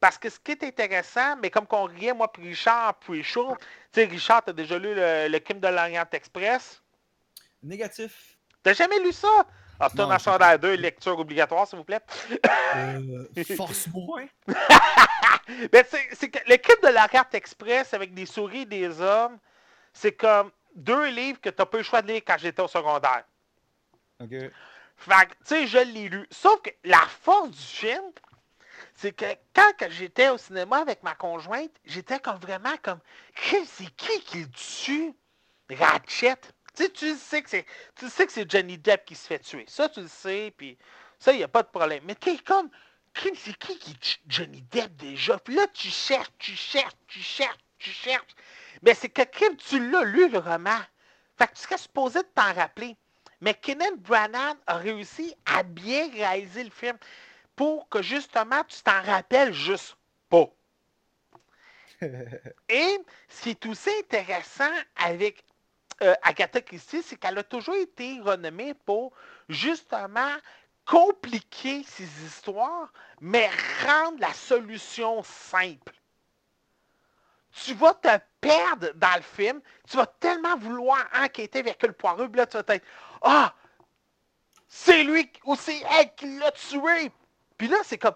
[0.01, 3.57] Parce que ce qui est intéressant, mais comme qu'on riait, moi, puis Richard, puis chaud,
[3.93, 6.83] tu sais, Richard, t'as déjà lu le, le crime de l'Orient Express?
[7.63, 8.37] Négatif.
[8.63, 9.47] T'as jamais lu ça?
[9.79, 12.01] Ah, j'ai Chandail 2, lecture obligatoire, s'il vous plaît.
[12.77, 13.25] Euh,
[13.57, 14.23] Force-moi.
[15.73, 19.39] Mais c'est que le crime de l'Orient Express avec des souris et des hommes,
[19.93, 22.69] c'est comme deux livres que t'as pas eu le choix de lire quand j'étais au
[22.69, 23.25] secondaire.
[24.21, 24.35] Ok.
[24.99, 26.27] Fait tu sais, je l'ai lu.
[26.31, 28.05] Sauf que la force du film,
[28.97, 33.01] c'est que quand j'étais au cinéma avec ma conjointe, j'étais comme vraiment comme,
[33.37, 35.15] c'est qui qui tue?
[35.71, 36.37] Ratchet.
[36.75, 39.39] Tu sais, tu sais que c'est, tu sais que c'est Johnny Depp qui se fait
[39.39, 39.65] tuer.
[39.69, 40.79] Ça, tu le sais, puis
[41.19, 42.05] ça, il n'y a pas de problème.
[42.07, 42.71] Mais t'es comme,
[43.15, 45.39] c'est qui qui tue Johnny Depp déjà?
[45.39, 48.35] Puis là, tu cherches, tu cherches, tu cherches, tu cherches.
[48.83, 50.79] Mais c'est que, Kim, tu l'as lu, le roman.
[51.39, 52.97] Fait que tu serais supposé de t'en rappeler.
[53.41, 56.97] Mais Kenneth Branagh a réussi à bien réaliser le film
[57.57, 59.97] pour que justement tu t'en rappelles juste
[60.29, 60.47] pas.
[62.69, 62.99] Et
[63.29, 65.43] ce qui est aussi intéressant avec
[66.03, 69.13] euh, Agatha Christie, c'est qu'elle a toujours été renommée pour
[69.49, 70.35] justement
[70.85, 73.51] compliquer ses histoires, mais
[73.85, 75.95] rendre la solution simple.
[77.65, 78.09] Tu vas te
[78.41, 82.75] perdre dans le film, tu vas tellement vouloir enquêter avec le poireux, là tu vas
[82.75, 82.87] être
[83.23, 83.55] Ah!
[84.69, 87.11] C'est lui ou c'est elle qui l'a tué!
[87.59, 88.15] Puis là, c'est comme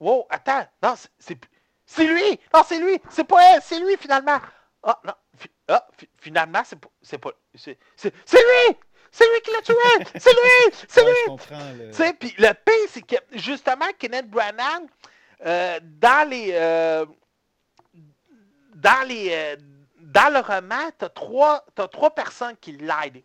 [0.00, 1.38] Wow, attends, non, c'est-
[1.84, 2.38] c'est lui!
[2.54, 3.00] Non, c'est lui!
[3.10, 4.38] C'est pas elle, c'est lui finalement!
[4.84, 6.88] Ah, non, fi- ah, fi- finalement, c'est pas.
[7.02, 7.30] C'est pas.
[7.54, 8.76] C'est c'est- c'est lui!
[9.10, 9.74] C'est lui qui l'a tué!
[10.20, 10.76] C'est lui!
[10.88, 11.16] C'est Ouais, lui!
[11.24, 11.72] je comprends.
[11.78, 11.88] Le...
[11.88, 14.84] Tu sais, puis le pire, c'est que justement, Kenneth Branagh,
[15.44, 16.50] euh, dans les.
[16.52, 17.04] euh,
[18.74, 19.28] dans les.
[19.32, 19.56] euh,
[20.00, 23.22] dans le roman, t'as trois, t'as trois personnes qui l'aident.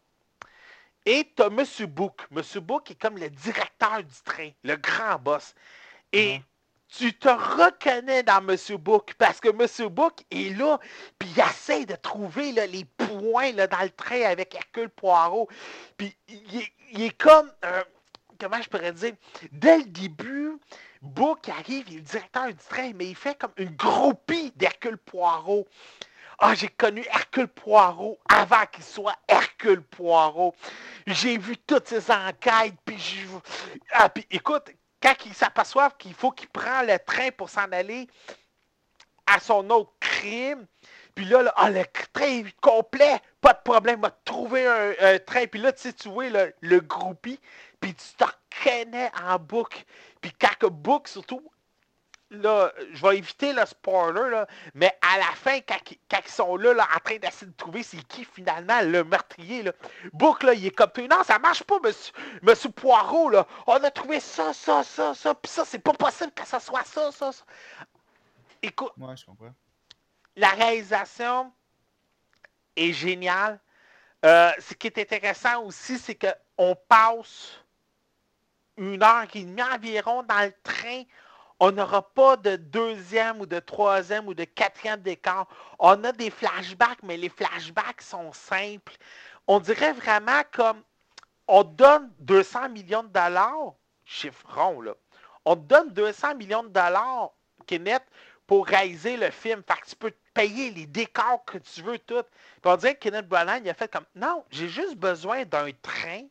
[1.05, 1.63] Et t'as M.
[1.87, 2.21] Book.
[2.35, 2.41] M.
[2.61, 5.53] Book est comme le directeur du train, le grand boss.
[6.11, 6.41] Et
[6.87, 8.55] tu te reconnais dans M.
[8.77, 9.89] Book parce que M.
[9.89, 10.79] Book est là,
[11.17, 15.49] puis il essaie de trouver là, les points là, dans le train avec Hercule Poirot.
[15.97, 17.51] Puis il est, il est comme.
[17.63, 17.83] un-
[18.39, 19.13] comment je pourrais dire?
[19.51, 20.57] Dès le début,
[21.01, 24.97] Book arrive, il est le directeur du train, mais il fait comme une groupie d'Hercule
[24.97, 25.67] Poirot.
[26.39, 30.55] Ah, j'ai connu Hercule Poirot avant qu'il soit Hercule Poirot.
[31.07, 33.27] J'ai vu toutes ses enquêtes, puis je...
[33.91, 34.69] Ah, puis écoute,
[35.01, 38.07] quand il s'aperçoit qu'il faut qu'il prenne le train pour s'en aller
[39.25, 40.65] à son autre crime,
[41.15, 45.45] puis là, là, ah, le train complet, pas de problème, va trouver un, un train.
[45.45, 47.39] Puis là, tu sais, tu vois le, le groupie,
[47.79, 49.83] puis tu te reconnais en boucle.
[50.21, 51.41] Puis quand Book, surtout,
[52.33, 56.31] là, je vais éviter le spoiler, là, mais à la fin, quand, ils- quand ils
[56.31, 59.71] sont là, là, en train d'essayer de trouver c'est qui finalement le meurtrier, là,
[60.13, 63.47] Book, là, il est comme non, ça marche pas, monsieur, monsieur Poirot, là.
[63.67, 66.83] On a trouvé ça, ça, ça, ça, puis ça, c'est pas possible que ça soit
[66.85, 67.43] ça, ça, ça.
[68.61, 69.53] Écoute, Ouais, je comprends.
[70.35, 71.51] la réalisation
[72.75, 73.59] est géniale.
[74.25, 77.59] Euh, ce qui est intéressant aussi, c'est qu'on passe
[78.77, 81.03] une heure et demie environ dans le train.
[81.65, 85.47] On n'aura pas de deuxième ou de troisième ou de quatrième décor.
[85.79, 88.97] On a des flashbacks, mais les flashbacks sont simples.
[89.47, 90.83] On dirait vraiment comme
[91.47, 94.93] on donne 200 millions de dollars, chiffrons là.
[95.45, 97.31] On donne 200 millions de dollars,
[97.65, 98.03] Kenneth,
[98.45, 99.63] pour réaliser le film.
[99.65, 102.25] Fait que tu peux payer les décors que tu veux, tout.
[102.65, 106.23] On dirait que Kenneth Branagh, il a fait comme, non, j'ai juste besoin d'un train.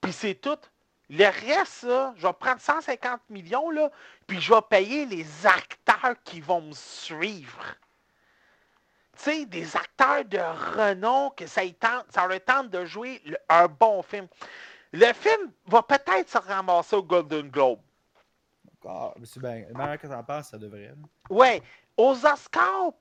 [0.00, 0.58] Puis c'est tout.
[1.10, 3.90] Le reste, là, je vais prendre 150 millions, là,
[4.26, 7.62] puis je vais payer les acteurs qui vont me suivre.
[9.16, 13.36] Tu sais, des acteurs de renom que ça, tente, ça leur tente de jouer le-
[13.48, 14.26] un bon film.
[14.92, 17.80] Le film va peut-être se ramasser au Golden Globe.
[18.80, 19.14] Encore.
[19.18, 19.64] Mais c'est bien.
[19.72, 20.94] Maintenant que t'en parles, ça devrait.
[21.30, 21.62] Ouais,
[21.96, 22.92] aux Oscars,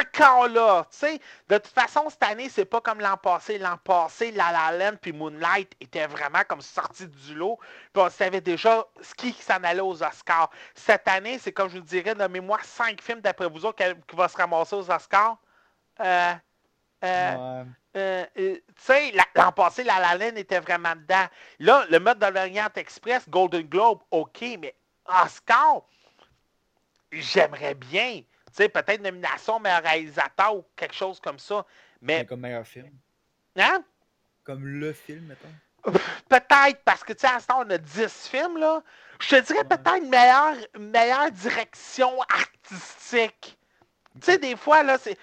[0.00, 3.58] encore là, tu sais, de toute façon, cette année, c'est pas comme l'an passé.
[3.58, 7.58] L'an passé, La La Land puis Moonlight étaient vraiment comme sortis du lot,
[7.92, 10.50] puis on savait déjà ce qui s'en allait aux Oscars.
[10.74, 14.28] Cette année, c'est comme je vous dirais, nommez-moi cinq films d'après vous autres qui, vont
[14.28, 15.38] se ramasser aux Oscars.
[16.00, 16.34] Euh,
[17.04, 17.66] euh, Ouais.
[17.96, 21.26] euh, euh, tu sais, la- l'an passé, La La Land était vraiment dedans.
[21.60, 24.74] Là, le mode de l'Orient Express, Golden Globe, OK, mais
[25.06, 25.82] Oscar,
[27.12, 28.22] j'aimerais bien.
[28.56, 31.66] Sais, peut-être nomination meilleur réalisateur ou quelque chose comme ça.
[32.00, 32.90] Mais Mais, comme meilleur film.
[33.56, 33.82] hein?
[34.44, 35.48] Comme le film, mettons.
[36.28, 38.82] Peut-être, parce que, tu sais, à ce temps, on a 10 films, là.
[39.20, 39.64] Je te dirais Ouais.
[39.64, 43.58] peut-être meilleure, meilleure direction artistique.
[44.14, 45.18] Tu sais, des fois, là, c'est...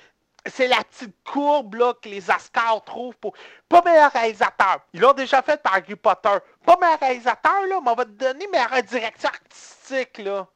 [0.48, 3.36] c'est la petite courbe là, que les Oscars trouvent pour.
[3.70, 4.82] Pas meilleur réalisateur.
[4.94, 6.38] Ils l'ont déjà fait par Harry Potter.
[6.66, 10.48] Pas meilleur réalisateur, là, mais on va te donner meilleure direction artistique, là.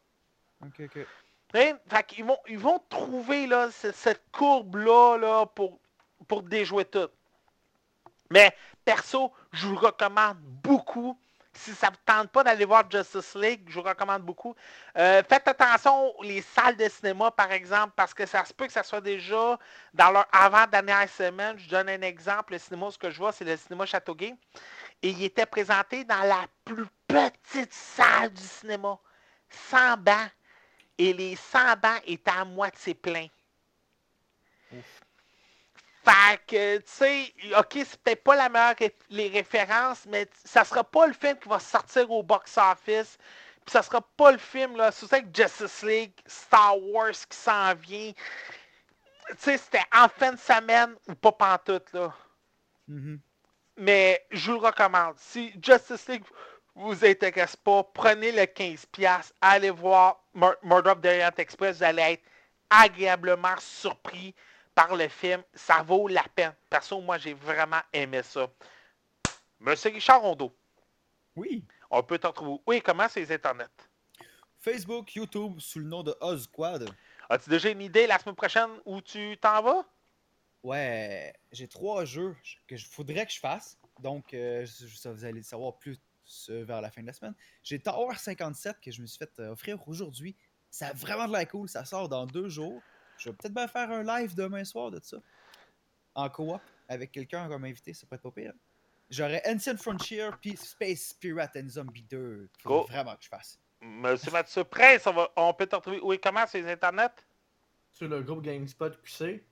[0.64, 1.06] Ok, ok.
[2.08, 5.80] Qu'ils vont, ils vont trouver là, ce- cette courbe-là là, pour,
[6.28, 7.08] pour déjouer tout.
[8.30, 11.18] Mais perso, je vous recommande beaucoup.
[11.54, 14.54] Si ça ne vous tente pas d'aller voir Justice League, je vous recommande beaucoup.
[14.98, 18.74] Euh, faites attention les salles de cinéma, par exemple, parce que ça se peut que
[18.74, 19.58] ça soit déjà
[19.94, 21.58] dans leur avant-dernière semaine.
[21.58, 22.52] Je donne un exemple.
[22.54, 24.36] Le cinéma, ce que je vois, c'est le cinéma Châteauguay.
[25.02, 28.98] Et il était présenté dans la plus petite salle du cinéma.
[29.50, 30.32] 100 bancs.
[30.98, 33.28] Et les 100 bancs étaient à moitié pleins.
[36.04, 40.64] Fait que, tu sais, ok, c'est peut-être pas la meilleure ré- les références, mais ça
[40.64, 43.18] sera pas le film qui va sortir au box-office.
[43.66, 47.36] Puis ça sera pas le film, là, c'est ça que Justice League, Star Wars qui
[47.38, 48.14] s'en vient.
[49.30, 52.14] Tu sais, c'était en fin de semaine ou pas pantoute, là.
[52.88, 53.20] Mhm.
[53.78, 55.16] Mais je vous le recommande.
[55.18, 56.24] Si Justice League
[56.76, 61.84] vous intéresse pas, prenez le 15$, allez voir Mur- Murder of the Orient Express, vous
[61.84, 62.24] allez être
[62.70, 64.36] agréablement surpris
[64.74, 65.42] par le film.
[65.54, 66.54] Ça vaut la peine.
[66.70, 68.50] Perso, moi, j'ai vraiment aimé ça.
[69.60, 70.54] Monsieur Richard Rondeau,
[71.36, 71.64] Oui.
[71.90, 72.62] on peut te retrouver.
[72.68, 73.70] Oui, comment c'est les internets?
[74.60, 76.90] Facebook, YouTube, sous le nom de Ozquad.
[77.30, 79.86] As-tu déjà une idée la semaine prochaine où tu t'en vas?
[80.62, 82.36] Ouais, j'ai trois jeux
[82.68, 83.78] que je voudrais que je fasse.
[84.00, 86.00] Donc, euh, ça, vous allez le savoir plus
[86.50, 87.36] vers la fin de la semaine.
[87.64, 90.36] J'ai Tower 57 que je me suis fait euh, offrir aujourd'hui.
[90.70, 91.70] Ça a vraiment de l'air cool.
[91.70, 92.82] Ça sort dans deux jours.
[93.18, 95.18] Je vais peut-être bien faire un live demain soir de ça.
[96.16, 97.94] En coop avec quelqu'un comme invité.
[97.94, 98.54] Ça pourrait être pas pire.
[99.10, 102.50] J'aurais Ancient Frontier puis Space Pirate and Zombie 2.
[102.64, 102.92] Faut Cool.
[102.92, 103.60] vraiment que je fasse.
[103.82, 106.48] Monsieur Mathieu Prince, on, va- on peut te retrouver où et comment?
[106.48, 107.10] Sur les internets?
[107.94, 109.44] Sur le groupe GameSpot QC,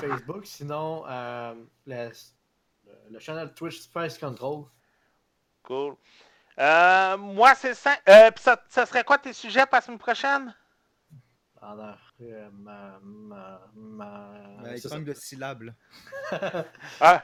[0.00, 0.44] Facebook.
[0.44, 1.54] Sinon, euh,
[1.86, 2.10] le,
[2.86, 4.64] le, le channel Twitch Space Control.
[5.62, 5.94] Cool.
[6.58, 7.96] Euh, moi, c'est ça.
[8.08, 10.54] Euh, ça, ça serait quoi tes sujets pour la semaine prochaine?
[11.62, 14.30] En a- euh, ma, ma, ma...
[14.64, 14.96] Avec c'est ça.
[14.96, 15.62] manque de syllabes.
[15.62, 15.72] là.
[17.00, 17.22] Ah,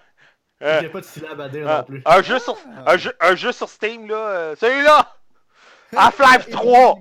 [0.63, 2.03] euh, J'ai pas de syllabe à dire ah, non plus.
[2.05, 2.57] un, jeu sur,
[2.87, 2.93] Ah.
[2.93, 4.15] un, jeu, un jeu sur Steam, là.
[4.15, 5.15] euh, Celui-là!
[5.97, 6.99] Half-Life 3!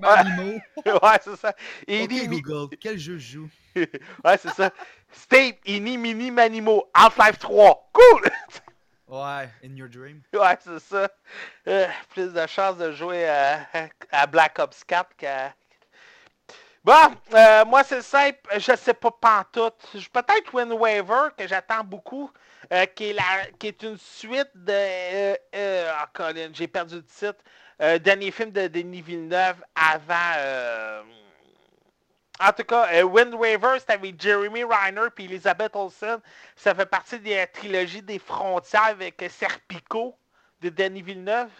[0.86, 1.48] Ouais, c'est ça.
[1.50, 1.54] Ok,
[1.88, 3.50] Ini, mi- Google, quel jeu je joue?
[4.24, 4.70] Ouais, c'est ça.
[5.12, 6.84] Steam, Ini, Mini, Manimo.
[6.94, 7.90] Half-Life 3.
[7.92, 8.22] Cool!
[9.08, 10.22] Ouais, In Your Dream?
[10.32, 11.08] ouais, c'est ça.
[11.68, 13.66] Euh, plus de chances de jouer à,
[14.10, 15.54] à Black Ops 4 qu'à.
[16.84, 16.92] Bon,
[17.34, 19.74] euh, moi c'est simple, je sais pas pantoute.
[19.94, 22.30] Je- Peut-être Wind Waver, que j'attends beaucoup,
[22.72, 23.22] euh, qui, est la,
[23.58, 24.72] qui est une suite de...
[24.72, 27.42] Euh, euh, ah, Colin, j'ai perdu le titre.
[27.82, 31.04] Euh, dernier film de Denis Villeneuve avant...
[32.40, 36.18] euh, en tout cas, euh, Wind Waver, c'est avec Jeremy Reiner puis Elizabeth Olsen.
[36.54, 40.16] Ça fait partie de la trilogie des frontières avec euh, Serpico
[40.60, 41.50] de Denis Villeneuve.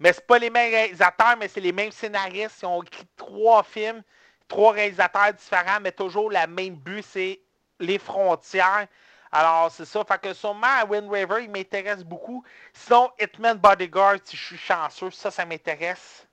[0.00, 2.62] Mais c'est pas les mêmes réalisateurs, mais c'est les mêmes scénaristes.
[2.62, 4.02] Ils ont écrit trois films,
[4.48, 7.40] trois réalisateurs différents, mais toujours le même but, c'est
[7.78, 8.86] les frontières.
[9.30, 10.04] Alors, c'est ça.
[10.04, 12.44] Fait que sûrement, Wind Waver, il m'intéresse beaucoup.
[12.72, 16.26] Sinon, Hitman Bodyguard, si je suis chanceux, ça, ça m'intéresse.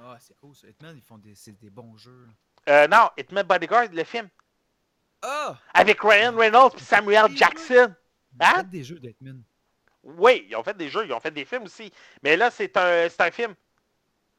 [0.00, 0.66] Ah, c'est cool ça.
[0.66, 2.26] Hitman, ils font des, des bons jeux.
[2.68, 4.28] Euh, non, Hitman Bodyguard, le film.
[5.22, 5.56] Ah!
[5.74, 7.94] Avec Ryan Reynolds et Samuel Jackson.
[8.40, 8.52] Ils Hein?
[8.56, 9.42] font des jeux d'Hitman.
[10.02, 11.92] Oui, ils ont fait des jeux, ils ont fait des films aussi.
[12.22, 13.54] Mais là, c'est un, un film.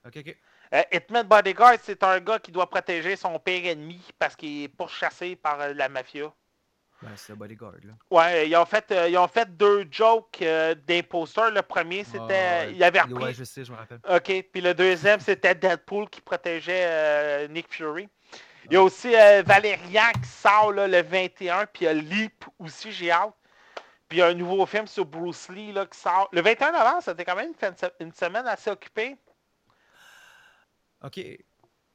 [0.05, 0.37] Ok, ok.
[0.73, 4.67] Euh, Hitman Bodyguard, c'est un gars qui doit protéger son pire ennemi parce qu'il est
[4.67, 6.33] pourchassé par euh, la mafia.
[7.03, 7.93] Ben, c'est le bodyguard, là.
[8.09, 11.51] Ouais, ils ont fait, euh, ils ont fait deux jokes euh, d'imposteurs.
[11.51, 12.19] Le premier, c'était.
[12.19, 12.73] Ah, ouais.
[12.75, 13.23] Il avait repris.
[13.25, 13.99] Ouais, je sais, je me rappelle.
[14.09, 14.45] OK.
[14.51, 18.07] Puis le deuxième, c'était Deadpool qui protégeait euh, Nick Fury.
[18.65, 21.65] Il y a aussi euh, Valérian qui sort là, le 21.
[21.65, 23.33] Puis il y a Leap aussi, j'ai hâte.
[24.07, 26.29] Puis il y a un nouveau film sur Bruce Lee là, qui sort.
[26.31, 29.17] Le 21 novembre, c'était quand même une, fin de se- une semaine assez occupée.
[31.03, 31.19] Ok.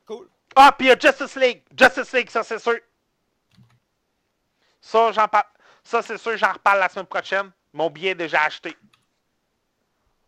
[0.07, 0.29] Cool.
[0.57, 1.63] Ah, puis il y a Justice League.
[1.79, 2.75] Justice League, ça c'est sûr.
[4.81, 5.45] Ça, j'en parle.
[5.85, 7.51] Ça, c'est sûr, j'en reparle la semaine prochaine.
[7.73, 8.77] Mon billet est déjà acheté.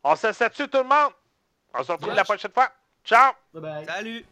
[0.03, 1.13] On se laisse là-dessus, tout le monde?
[1.75, 2.17] On se retrouve Yes.
[2.17, 2.71] la prochaine fois.
[3.05, 3.33] Ciao!
[3.53, 3.87] Bye bye.
[3.87, 4.25] Salut!